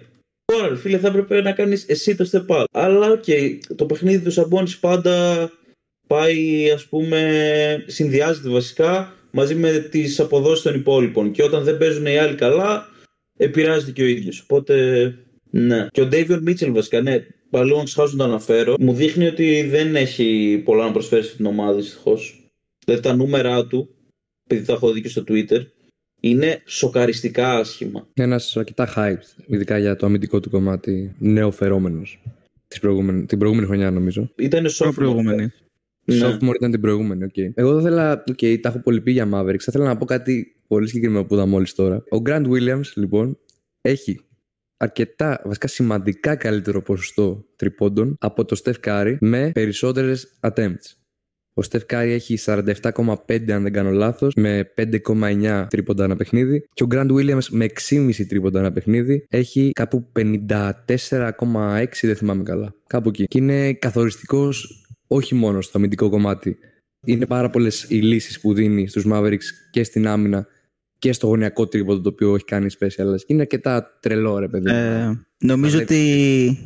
[0.44, 2.64] Τώρα, ρε φίλε, θα έπρεπε να κάνεις εσύ το step up.
[2.72, 3.24] Αλλά, οκ,
[3.76, 5.50] το παιχνίδι του Σαμπόνις πάντα
[6.06, 11.30] πάει, ας πούμε, συνδυάζεται βασικά μαζί με τις αποδόσεις των υπόλοιπων.
[11.30, 12.86] Και όταν δεν παίζουν οι άλλοι καλά,
[13.36, 14.40] επηρεάζεται και ο ίδιος.
[14.40, 14.74] Οπότε,
[15.50, 15.86] ναι.
[15.90, 19.62] Και ο Davion Mitchell βασικά, ναι, παλαιό να ξεχάσω να το αναφέρω, μου δείχνει ότι
[19.62, 22.50] δεν έχει πολλά να προσφέρει στην ομάδα, δυστυχώς.
[22.84, 23.88] Δηλαδή τα νούμερα του,
[24.46, 25.66] επειδή τα έχω δει και στο Twitter,
[26.20, 28.08] είναι σοκαριστικά άσχημα.
[28.14, 32.02] Είναι ένας αρκετά hyped, ειδικά για το αμυντικό του κομμάτι, νέο φερόμενο.
[33.26, 34.30] Την προηγούμενη χρονιά, νομίζω.
[34.36, 34.94] Ήταν Πιο sophomore.
[34.94, 35.52] προηγούμενη.
[36.04, 36.18] Ναι.
[36.22, 37.36] Sophomore ήταν την προηγούμενη, οκ.
[37.54, 39.58] Εγώ θα ήθελα, οκ, τα έχω πολύ πει για Mavericks.
[39.58, 41.96] Θα ήθελα να πω κάτι πολύ συγκεκριμένο που είδα μόλις τώρα.
[41.96, 43.38] Ο Grant Williams, λοιπόν,
[43.80, 44.20] έχει
[44.76, 50.94] αρκετά, βασικά σημαντικά καλύτερο ποσοστό τριπόντων από το Steph Curry με περισσότερες attempts.
[51.54, 56.82] Ο Steph Curry έχει 47,5 αν δεν κάνω λάθος, με 5,9 τρίποντα ένα παιχνίδι και
[56.82, 62.74] ο Grant Williams με 6,5 τρίποντα ένα παιχνίδι έχει κάπου 54,6 δεν θυμάμαι καλά.
[62.86, 63.24] Κάπου εκεί.
[63.24, 64.79] Και είναι καθοριστικός
[65.12, 66.58] όχι μόνο στο αμυντικό κομμάτι.
[67.06, 70.46] Είναι πάρα πολλές οι λύσεις που δίνει στους Mavericks και στην άμυνα
[70.98, 73.04] και στο γωνιακό τρίποντο το οποίο έχει κάνει special.
[73.26, 74.70] Είναι αρκετά τρελό, ρε παιδί.
[74.70, 76.58] Ε, νομίζω Αλλά- ότι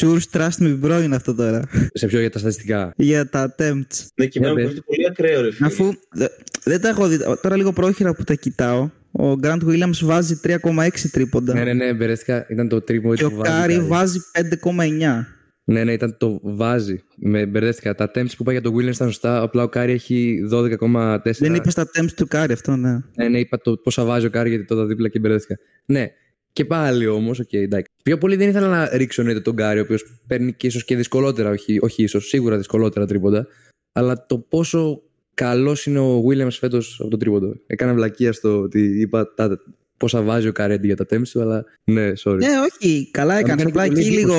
[0.00, 1.62] Source trust me bro είναι αυτό τώρα.
[1.92, 4.06] Σε πιο για τα στατιστικά; Για τα attempts.
[4.14, 4.66] Ναι, και εμένα Ναι, μου πες.
[4.66, 5.66] φαίνεται πολύ ακραίο, ρε φίλε.
[5.66, 6.26] Αφού δε-
[6.64, 7.18] δεν τα έχω δει.
[7.42, 8.90] Τώρα λίγο πρόχειρα που τα κοιτάω.
[9.12, 11.54] Ο Grant Williams βάζει 3,6 τρίποντα.
[11.54, 12.46] Ναι, ναι, ναι, μπερδεύτηκα.
[12.48, 15.26] Ήταν το τρίποντο Και ο Κάρι βάζει 5,9.
[15.64, 17.02] Ναι, ναι, ήταν το βάζει.
[17.16, 17.94] Με μπερδεύτηκα.
[17.94, 19.42] Τα attempts που είπα για το Williams ήταν σωστά.
[19.42, 21.18] Απλά ο Κάρι έχει 12,4.
[21.38, 22.98] Δεν είπες τα attempts του Κάρι αυτό, ναι.
[23.16, 25.56] Ναι, ναι, είπα το πόσα βάζει ο Κάρι γιατί το δίπλα και μπερδεύτηκα.
[25.84, 26.06] Ναι,
[26.52, 27.90] και πάλι όμως, ok, okay, εντάξει.
[28.02, 30.96] Πιο πολύ δεν ήθελα να ρίξω εννοείται τον Κάρι, ο οποίος παίρνει και ίσως και
[30.96, 33.46] δυσκολότερα, όχι, όχι ίσως, σίγουρα δυσκολότερα τρίποντα.
[33.92, 35.02] Αλλά το πόσο
[35.34, 37.54] καλός είναι ο Williams φέτος από το τρίποντο.
[37.66, 39.58] Έκανα βλακεία στο ότι είπα τα,
[40.00, 42.36] πόσα βάζει ο Κάρι αντί για τα attempts του, αλλά ναι, sorry.
[42.36, 43.62] Ναι, όχι, καλά έκανε.
[43.62, 44.36] Απλά εκεί λίγο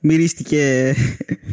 [0.00, 0.94] μυρίστηκε.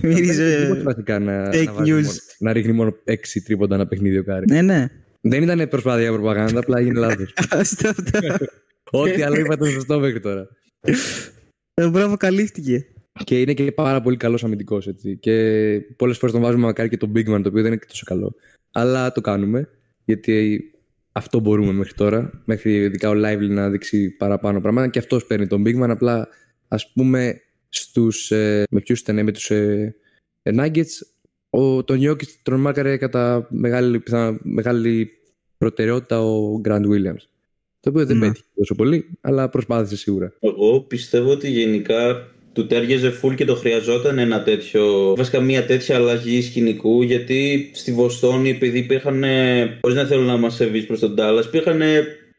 [0.02, 0.84] Μύριζε.
[1.06, 2.06] Δεν να, fake news.
[2.40, 4.46] να ρίχνει μόνο 6 τρίποντα ένα παιχνίδι ο Κάρι.
[4.50, 4.88] Ναι, ναι.
[5.22, 7.34] Δεν ήταν προσπάθεια για προπαγάνδα, απλά έγινε λάθος.
[8.92, 10.48] Ό,τι άλλο είπα ήταν σωστό μέχρι τώρα.
[11.74, 12.86] Ε, μπράβο, καλύφθηκε.
[13.24, 14.90] Και είναι και πάρα πολύ καλός αμυντικός.
[15.20, 15.36] Και
[15.96, 18.36] πολλές φορές τον βάζουμε μακάρι και τον Bigman, το οποίο δεν είναι και τόσο καλό.
[18.72, 19.70] Αλλά το κάνουμε.
[20.06, 20.62] Γιατί
[21.12, 22.41] αυτό μπορούμε μέχρι τώρα.
[22.45, 24.88] Μέχρι ειδικά ο Lively να δείξει παραπάνω πράγματα.
[24.88, 25.89] Και αυτός παίρνει τον Bigman.
[25.89, 26.28] Απλά
[26.68, 29.95] ας πούμε στους, ε, με ποιους ήταν, με τους ε,
[30.43, 30.93] ε, Nuggets,
[31.49, 34.03] ο, τον Jokic τον μάρκαρε κατά μεγάλη,
[34.41, 35.10] μεγάλη
[35.57, 37.24] προτεραιότητα ο Grant Williams.
[37.80, 38.28] Το οποίο δεν ναι.
[38.28, 40.34] πέτυχε τόσο πολύ, αλλά προσπάθησε σίγουρα.
[40.39, 42.28] Εγώ πιστεύω ότι γενικά
[42.60, 47.91] του τέριαζε φουλ και το χρειαζόταν ένα τέτοιο, βασικά μια τέτοια αλλαγή σκηνικού γιατί στη
[47.91, 49.24] Βοστόνη επειδή υπήρχαν,
[49.82, 51.82] χωρίς να θέλω να μας σεβείς προς τον Dallas, υπήρχαν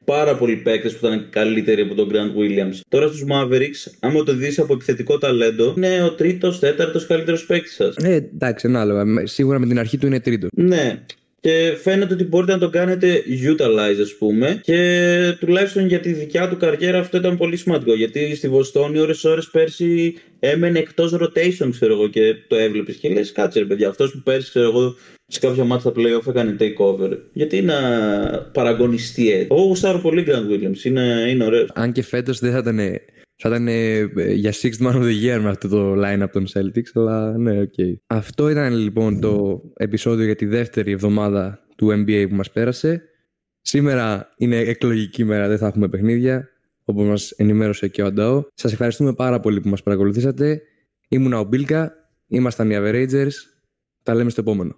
[0.05, 2.81] πάρα πολλοί παίκτες που ήταν καλύτεροι από τον Grant Williams.
[2.89, 7.75] Τώρα στους Mavericks, άμα το δεις από επιθετικό ταλέντο, είναι ο τρίτος, τέταρτος καλύτερος παίκτης
[7.75, 7.97] σας.
[7.97, 9.05] Ε, εντάξει, άλλο.
[9.25, 10.51] Σίγουρα με την αρχή του είναι τρίτος.
[10.55, 11.03] Ναι
[11.41, 14.61] και φαίνεται ότι μπορείτε να το κάνετε utilize ας πούμε.
[14.62, 19.24] Και τουλάχιστον για τη δικιά του καριέρα αυτό ήταν πολύ σημαντικό γιατί στη Βοστόνη ώρες
[19.24, 23.88] ώρες πέρσι έμενε εκτός rotation ξέρω εγώ και το έβλεπες και λες κάτσε ρε παιδιά
[23.88, 27.18] αυτός που πέρσι ξέρω εγώ σε κάποια μάτια στα playoff έκανε takeover.
[27.32, 27.76] Γιατί να
[28.53, 31.68] παραγωνιστεί έτσι εγώ γουστάρω πολύ Grant Williams είναι, είναι ωραίος.
[31.74, 32.78] Αν και φέτος δεν θα ήταν
[33.43, 36.91] θα ήταν ε, για sixth man of the year με αυτό το line-up των Celtics,
[36.95, 37.73] αλλά ναι, ok.
[37.76, 37.95] Okay.
[38.07, 43.03] Αυτό ήταν λοιπόν το επεισόδιο για τη δεύτερη εβδομάδα του NBA που μας πέρασε.
[43.61, 46.49] Σήμερα είναι εκλογική μέρα, δεν θα έχουμε παιχνίδια,
[46.84, 48.45] όπως μας ενημέρωσε και ο Αντάο.
[48.55, 50.62] Σας ευχαριστούμε πάρα πολύ που μας παρακολουθήσατε.
[51.09, 51.93] Ήμουνα ο Μπίλκα,
[52.26, 53.32] ήμασταν οι Averagers.
[54.03, 54.68] Τα λέμε στο επόμενο.